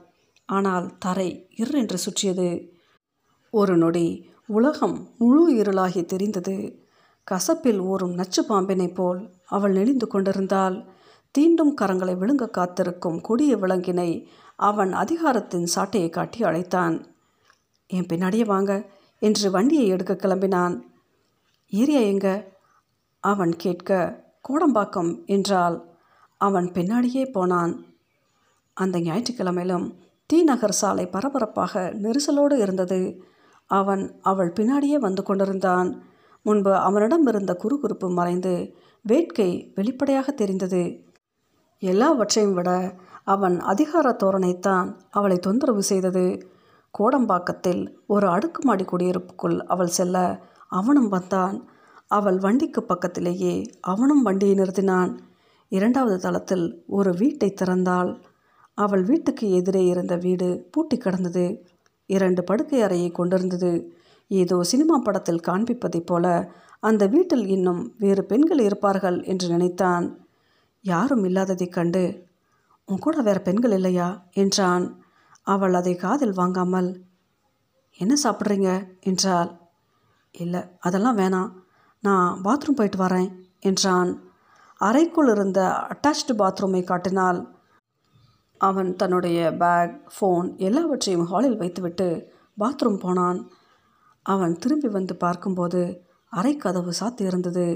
ஆனால் 0.48 0.86
தரை 0.98 1.30
இர் 1.56 1.94
சுற்றியது. 1.94 2.50
ஒரு 3.50 3.76
நொடி 3.76 4.08
உலகம் 4.46 5.08
முழு 5.18 5.42
இருளாகி 5.54 6.04
தெரிந்தது. 6.04 6.56
கசப்பில் 7.30 7.78
ஊறும் 7.78 8.14
நச்சு 8.14 8.42
பாம்பினைப் 8.42 8.94
போல் 8.94 9.30
அவள் 9.46 9.72
நெளிந்து 9.72 10.06
கொண்டிருந்தாள். 10.06 10.84
தீண்டும் 11.38 11.74
கரங்களை 11.80 12.14
விழுங்க 12.16 12.50
காத்திருக்கும் 12.50 13.20
கொடிய 13.20 13.56
விலங்கினை 13.56 14.26
அவன் 14.56 14.92
அதிகாரத்தின் 14.92 15.68
சாட்டையை 15.74 16.10
காட்டி 16.10 16.42
அழைத்தான். 16.42 17.14
என் 17.86 18.06
பின்னாடியே 18.06 18.44
வாங்க 18.44 18.86
என்று 19.18 19.50
வண்டியை 19.50 19.86
எடுக்க 19.86 20.14
கிளம்பினான். 20.14 20.80
ஏரியா 21.70 22.00
எங்க? 22.00 22.48
அவன் 23.20 23.56
கேட்க 23.56 24.24
கோடம்பாக்கம் 24.48 25.24
என்றால் 25.26 25.98
அவன் 26.36 26.72
பின்னாடியே 26.72 27.32
போனான். 27.32 27.86
அந்த 28.74 28.98
ஞாயிற்றுக்கிழமையிலும் 29.00 29.94
தீநகர் 30.26 30.72
சாலை 30.72 31.06
பரபரப்பாக 31.06 31.92
நெரிசலோடு 32.02 32.52
இருந்தது. 32.52 33.24
அவன் 33.66 34.18
அவள் 34.22 34.52
பின்னாடியே 34.52 34.98
வந்து 34.98 35.22
கொண்டிருந்தான். 35.22 36.04
முன்பு 36.42 36.74
அவனிடம் 36.74 37.26
இருந்த 37.26 37.56
குறுகுறுப்பு 37.62 38.12
மறைந்து 38.12 38.74
வேட்கை 39.02 39.72
வெளிப்படையாக 39.74 40.30
தெரிந்தது. 40.30 41.04
எல்லாவற்றையும் 41.78 42.54
விட 42.54 42.94
அவன் 43.24 43.60
அதிகார 43.60 44.16
தோரணைத்தான் 44.22 44.96
அவளை 45.10 45.38
தொந்தரவு 45.38 45.82
செய்தது. 45.82 46.42
கோடம்பாக்கத்தில் 46.98 47.96
ஒரு 48.06 48.28
அடுக்குமாடி 48.28 48.84
குடியிருப்புக்குள் 48.84 49.58
அவள் 49.58 49.86
செல்ல 49.86 50.42
அவனும் 50.68 51.08
வந்தான். 51.08 51.68
அவள் 52.06 52.38
வண்டிக்கு 52.38 52.82
பக்கத்திலேயே 52.82 53.62
அவனும் 53.80 54.22
வண்டியை 54.22 54.54
நிறுத்தினான். 54.54 55.18
இரண்டாவது 55.68 56.18
தளத்தில் 56.18 56.84
ஒரு 56.86 57.14
வீட்டை 57.14 57.54
திறந்தாள். 57.54 58.22
அவள் 58.74 59.02
வீட்டுக்கு 59.02 59.50
எதிரே 59.50 59.84
இருந்த 59.84 60.16
வீடு 60.16 60.68
பூட்டி 60.70 60.96
கிடந்தது. 60.96 61.64
இரண்டு 62.06 62.44
படுக்கை 62.44 62.82
அறையை 62.82 63.10
கொண்டிருந்தது. 63.10 63.98
ஏதோ 64.30 64.62
சினிமா 64.62 64.98
படத்தில் 64.98 65.46
காண்பிப்பதைப் 65.48 66.06
போல 66.06 66.26
அந்த 66.80 67.06
வீட்டில் 67.06 67.46
இன்னும் 67.46 67.94
வேறு 67.98 68.24
பெண்கள் 68.24 68.58
இருப்பார்கள் 68.58 69.22
என்று 69.22 69.48
நினைத்தான். 69.48 70.26
யாரும் 70.84 71.24
இல்லாததைக் 71.24 71.72
கண்டு 71.72 72.26
உன் 72.84 72.98
கூட 72.98 73.20
வேறு 73.20 73.40
பெண்கள் 73.40 73.70
இல்லையா? 73.70 74.24
என்றான். 74.32 75.04
அவள் 75.42 75.74
அதை 75.74 75.94
காதில் 75.94 76.32
வாங்காமல் 76.32 77.02
என்ன 77.98 78.14
சாப்பிட்றீங்க? 78.24 78.98
என்றாள். 79.00 79.50
இல்லை 80.30 80.60
அதெல்லாம் 80.80 81.18
வேணாம். 81.18 81.50
நான் 82.00 82.40
பாத்ரூம் 82.44 82.76
போயிட்டு 82.76 82.98
வரேன் 82.98 83.30
என்றான். 83.60 84.10
அறைக்குள் 84.80 85.28
இருந்த 85.28 85.60
அட்டாச்டு 85.90 86.32
பாத்ரூமை 86.38 86.84
காட்டினால் 86.84 87.40
அவன் 88.60 88.96
தன்னுடைய 88.96 89.56
பேக் 89.56 90.12
ஃபோன் 90.14 90.56
எல்லாவற்றையும் 90.56 91.26
ஹாலில் 91.26 91.56
வைத்துவிட்டு 91.56 92.08
பாத்ரூம் 92.58 92.98
போனான். 92.98 93.50
அவன் 94.32 94.54
திரும்பி 94.56 94.88
வந்து 94.88 95.16
பார்க்கும்போது 95.16 96.08
அரைக்கதவு 96.32 96.56
கதவு 96.56 96.92
சாத்தியிருந்தது. 97.00 97.66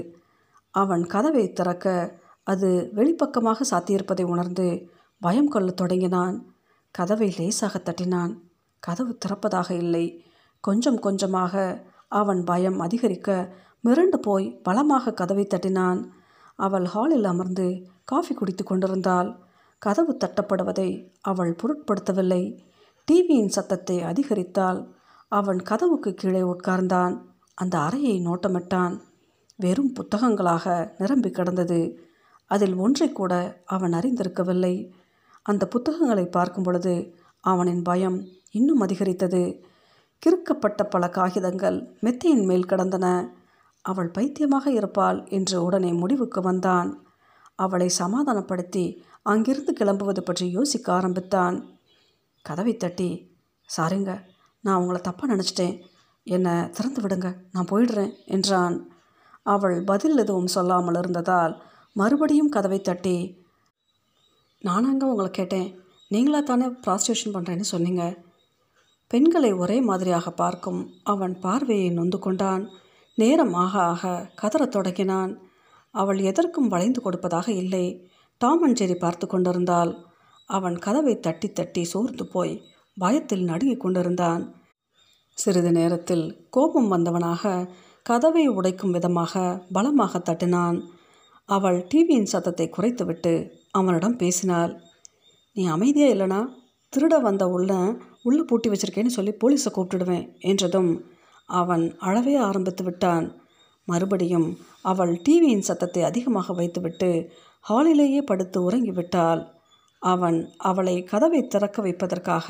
அவன் 0.71 1.05
கதவை 1.05 1.53
திறக்க 1.53 2.19
அது 2.43 2.91
வெளிப்பக்கமாக 2.95 3.61
சாத்தியிருப்பதை 3.71 4.23
உணர்ந்து 4.23 4.89
பயம் 5.19 5.47
கொள்ளத் 5.47 5.77
தொடங்கினான். 5.77 6.35
கதவை 6.91 7.33
லேசாக 7.37 7.77
தட்டினான். 7.77 8.33
கதவு 8.79 9.17
திறப்பதாக 9.25 9.69
இல்லை. 9.71 10.05
கொஞ்சம் 10.59 10.99
கொஞ்சமாக 10.99 11.83
அவன் 12.07 12.43
பயம் 12.43 12.79
அதிகரிக்க 12.79 13.55
மிரண்டு 13.83 14.17
போய் 14.21 14.59
பலமாக 14.63 15.13
கதவை 15.13 15.47
தட்டினான். 15.47 15.99
அவள் 16.55 16.85
ஹாலில் 16.85 17.23
அமர்ந்து 17.23 17.67
காஃபி 18.03 18.33
குடித்து 18.35 18.63
கொண்டிருந்தாள். 18.63 19.29
கதவு 19.81 20.17
தட்டப்படுவதை 20.25 20.89
அவள் 21.21 21.55
பொருட்படுத்தவில்லை. 21.61 22.43
டிவியின் 23.07 23.53
சத்தத்தை 23.55 24.01
அதிகரித்தால் 24.01 24.94
அவன் 25.37 25.59
கதவுக்கு 25.61 26.11
கீழே 26.13 26.41
உட்கார்ந்தான். 26.41 27.13
அந்த 27.53 27.75
அறையை 27.79 28.15
நோட்டமிட்டான். 28.25 28.95
வெறும் 29.55 29.93
புத்தகங்களாக 29.93 30.95
நிரம்பி 30.97 31.29
கிடந்தது. 31.29 31.79
அதில் 32.51 32.75
ஒன்றை 32.75 33.07
கூட 33.11 33.33
அவன் 33.65 33.91
அறிந்திருக்கவில்லை. 33.91 34.75
அந்த 35.41 35.63
புத்தகங்களை 35.67 36.25
பார்க்கும் 36.27 36.63
பொழுது 36.63 36.93
அவனின் 37.43 37.81
பயம் 37.81 38.17
இன்னும் 38.51 38.79
அதிகரித்தது. 38.79 39.43
கிறுக்கப்பட்ட 40.21 40.81
பல 40.89 41.03
காகிதங்கள் 41.09 41.77
மெத்தையின் 42.01 42.45
மேல் 42.45 42.65
கிடந்தன. 42.65 43.07
அவள் 43.85 44.09
பைத்தியமாக 44.09 44.65
இருப்பாள் 44.71 45.19
என்று 45.29 45.57
உடனே 45.63 45.91
முடிவுக்கு 45.93 46.39
வந்தான். 46.41 46.89
அவளை 47.55 47.89
சமாதானப்படுத்தி 48.01 48.85
அங்கிருந்து 49.23 49.73
கிளம்புவது 49.79 50.21
பற்றி 50.23 50.45
யோசிக்க 50.49 50.87
ஆரம்பித்தான். 50.93 51.57
கதவை 52.45 52.73
தட்டி 52.77 53.09
சாருங்க 53.69 54.11
நான் 54.65 54.79
உங்களை 54.81 54.99
தப்பாக 55.01 55.31
நினச்சிட்டேன். 55.33 55.75
என்னை 56.27 56.53
திறந்து 56.69 56.99
விடுங்க 57.01 57.29
நான் 57.51 57.69
போயிடுறேன் 57.71 58.13
என்றான். 58.25 58.75
அவள் 59.45 59.77
பதில் 59.83 60.17
எதுவும் 60.17 60.53
சொல்லாமல் 60.55 60.99
இருந்ததால் 61.01 61.53
மறுபடியும் 61.95 62.53
கதவை 62.55 62.79
தட்டி 62.81 63.17
நானாங்க 64.61 65.03
உங்களை 65.03 65.29
கேட்டேன். 65.31 65.67
நீங்களா 66.11 66.39
தானே 66.41 66.67
ப்ராஸ்டியூஷன் 66.85 67.35
பண்ணுறேன்னு 67.35 67.65
சொன்னீங்க? 67.73 68.03
பெண்களை 69.11 69.51
ஒரே 69.53 69.77
மாதிரியாக 69.81 70.31
பார்க்கும் 70.31 70.81
அவன் 71.03 71.33
பார்வையை 71.39 71.89
நொந்து 71.89 72.19
கொண்டான். 72.19 72.63
நேரம் 73.17 73.53
ஆக 73.63 73.73
ஆக 73.91 74.13
கதறத் 74.41 74.73
தொடங்கினான். 74.75 75.33
அவள் 75.95 76.19
எதற்கும் 76.29 76.71
வளைந்து 76.73 76.99
கொடுப்பதாக 77.01 77.47
இல்லை. 77.63 77.85
டாம் 78.41 78.63
அண்ட் 78.63 78.79
ஜெரி 78.81 78.95
பார்த்து 78.95 79.25
கொண்டிருந்தாள் 79.27 79.91
அவன் 80.49 80.77
கதவை 80.79 81.13
தட்டி 81.19 81.47
தட்டி 81.51 81.83
சோர்ந்து 81.83 82.25
போய் 82.27 82.55
பயத்தில் 82.97 83.43
நடுங்கிக் 83.43 83.83
கொண்டிருந்தான். 83.83 84.43
சிறிது 85.37 85.71
நேரத்தில் 85.71 86.25
கோபம் 86.49 86.91
வந்தவனாக 86.91 87.53
கதவை 88.05 88.43
உடைக்கும் 88.49 88.93
விதமாக 88.95 89.43
பலமாக 89.71 90.19
தட்டினான். 90.19 90.77
அவள் 91.49 91.79
டிவியின் 91.91 92.31
சத்தத்தை 92.33 92.67
குறைத்துவிட்டு 92.69 93.33
அவனிடம் 93.71 94.15
பேசினாள். 94.15 94.73
நீ 95.55 95.63
அமைதியாக 95.65 96.13
இல்லைனா? 96.15 96.41
திருட 96.93 97.15
வந்த 97.21 97.43
உள்ள 97.47 97.71
உள்ளே 98.23 98.43
பூட்டி 98.43 98.67
வச்சிருக்கேன்னு 98.69 99.15
சொல்லி 99.17 99.31
போலீஸை 99.31 99.69
கூப்பிட்டுடுவேன் 99.71 100.25
என்றதும் 100.39 100.91
அவன் 101.49 101.83
அழவே 101.99 102.35
ஆரம்பித்து 102.39 102.83
விட்டான். 102.83 103.25
மறுபடியும் 103.87 104.47
அவள் 104.81 105.11
டிவியின் 105.25 105.67
சத்தத்தை 105.69 106.01
அதிகமாக 106.03 106.53
வைத்துவிட்டு 106.53 107.09
ஹாலிலேயே 107.65 108.21
படுத்து 108.21 108.59
உறங்கிவிட்டாள். 108.69 109.41
அவன் 110.01 110.39
அவளை 110.69 110.95
கதவை 111.03 111.41
திறக்க 111.47 111.77
வைப்பதற்காக 111.81 112.47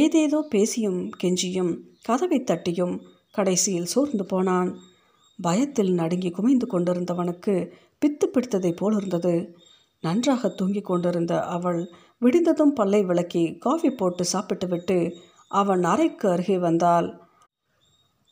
ஏதேதோ 0.00 0.38
பேசியும் 0.48 1.00
கெஞ்சியும் 1.22 1.72
கதவை 2.02 2.38
தட்டியும் 2.42 2.94
கடைசியில் 3.32 3.84
சோர்ந்து 3.84 4.24
போனான். 4.24 4.70
பயத்தில் 5.38 5.92
நடுங்கி 5.92 6.30
குமைந்து 6.30 6.66
கொண்டிருந்தவனுக்கு 6.66 7.54
பித்து 8.02 8.26
பிடித்ததைப் 8.26 8.76
போல் 8.76 8.96
இருந்தது 8.96 9.34
நன்றாக 10.04 10.48
தூங்கிக் 10.48 10.84
கொண்டிருந்த 10.84 11.32
அவள் 11.46 11.80
விடிந்ததும் 12.18 12.74
பல்லை 12.74 13.00
விளக்கி 13.04 13.44
காஃபி 13.58 13.90
போட்டு 13.90 14.24
சாப்பிட்டுவிட்டு 14.24 14.98
அவன் 15.50 15.82
அறைக்கு 15.82 16.26
அருகே 16.30 16.58
வந்தாள். 16.58 17.08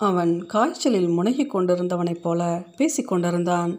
அவன் 0.01 0.33
காய்ச்சலில் 0.47 1.09
முனகிக் 1.09 1.53
கொண்டிருந்தவனைப் 1.55 2.23
போல 2.23 2.43
பேசிக்கொண்டிருந்தான் 2.79 3.73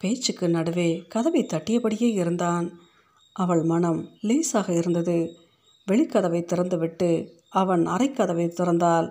பேச்சுக்கு 0.00 0.46
நடுவே 0.48 0.90
கதவை 1.08 1.42
தட்டியபடியே 1.44 2.10
இருந்தான். 2.12 2.66
அவள் 3.36 3.62
மனம் 3.62 4.00
லேசாக 4.20 4.68
இருந்தது. 4.72 5.18
வெளிக்கதவை 5.90 6.40
திறந்துவிட்டு 6.42 7.10
அவன் 7.48 7.86
அரைக்கதவை 7.86 8.46
திறந்தால் 8.48 9.08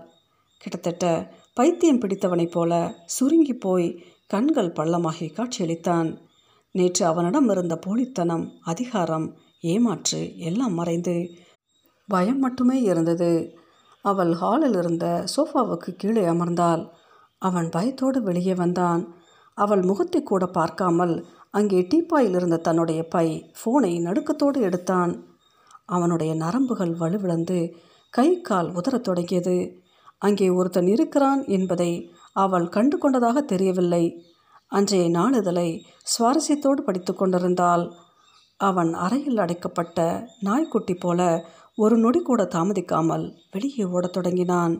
கிட்டத்தட்ட 0.58 1.06
பைத்தியம் 1.54 2.00
பிடித்தவனைப் 2.00 2.52
போல 2.52 2.72
சுருங்கி 3.06 3.54
போய் 3.54 4.04
கண்கள் 4.28 4.72
பள்ளமாகி 4.72 5.28
காட்சியளித்தான். 5.28 6.10
நேற்று 6.72 7.06
அவனிடம் 7.06 7.50
இருந்த 7.50 7.80
போலித்தனம் 7.88 8.44
அதிகாரம் 8.64 9.28
ஏமாற்று 9.60 10.38
எல்லாம் 10.38 10.74
மறைந்து 10.74 11.16
பயம் 12.08 12.40
மட்டுமே 12.40 12.82
இருந்தது. 12.82 13.58
அவள் 14.02 14.34
ஹாலில் 14.34 14.78
இருந்த 14.78 15.06
சோஃபாவுக்கு 15.36 15.92
கீழே 15.96 16.24
அமர்ந்தாள். 16.24 16.84
அவன் 17.38 17.70
பயத்தோடு 17.70 18.22
வெளியே 18.22 18.54
வந்தான். 18.54 19.02
அவள் 19.58 19.82
முகத்தை 19.82 20.24
கூட 20.24 20.46
பார்க்காமல் 20.46 21.16
அங்கே 21.50 21.80
டீப்பாயில் 21.82 22.36
இருந்த 22.36 22.58
தன்னுடைய 22.58 23.08
பை 23.08 23.28
ஃபோனை 23.60 23.92
நடுக்கத்தோடு 24.02 24.62
எடுத்தான். 24.62 25.14
அவனுடைய 25.90 26.32
நரம்புகள் 26.36 26.94
வலுவிழந்து 26.96 27.60
கை 28.14 28.30
கால் 28.42 28.70
உதறத் 28.74 29.04
தொடங்கியது. 29.04 29.56
அங்கே 30.18 30.48
ஒருத்தன் 30.50 30.88
இருக்கிறான் 30.88 31.42
என்பதை 31.48 31.92
அவள் 32.34 32.68
கண்டு 32.70 32.98
கொண்டதாக 32.98 33.42
தெரியவில்லை. 33.42 34.04
அன்றைய 34.68 35.06
நாளிதழை 35.10 35.70
சுவாரஸ்யத்தோடு 36.12 36.82
படித்து 36.86 37.14
கொண்டிருந்தாள். 37.14 37.86
அவன் 38.60 38.92
அறையில் 38.94 39.38
அடைக்கப்பட்ட 39.38 40.28
நாய்க்குட்டி 40.40 40.96
போல 40.96 41.20
ஒரு 41.76 41.98
நொடி 41.98 42.22
கூட 42.22 42.44
தாமதிக்காமல் 42.44 43.26
வெளியே 43.52 43.84
ஓடத் 43.84 44.14
தொடங்கினான். 44.14 44.74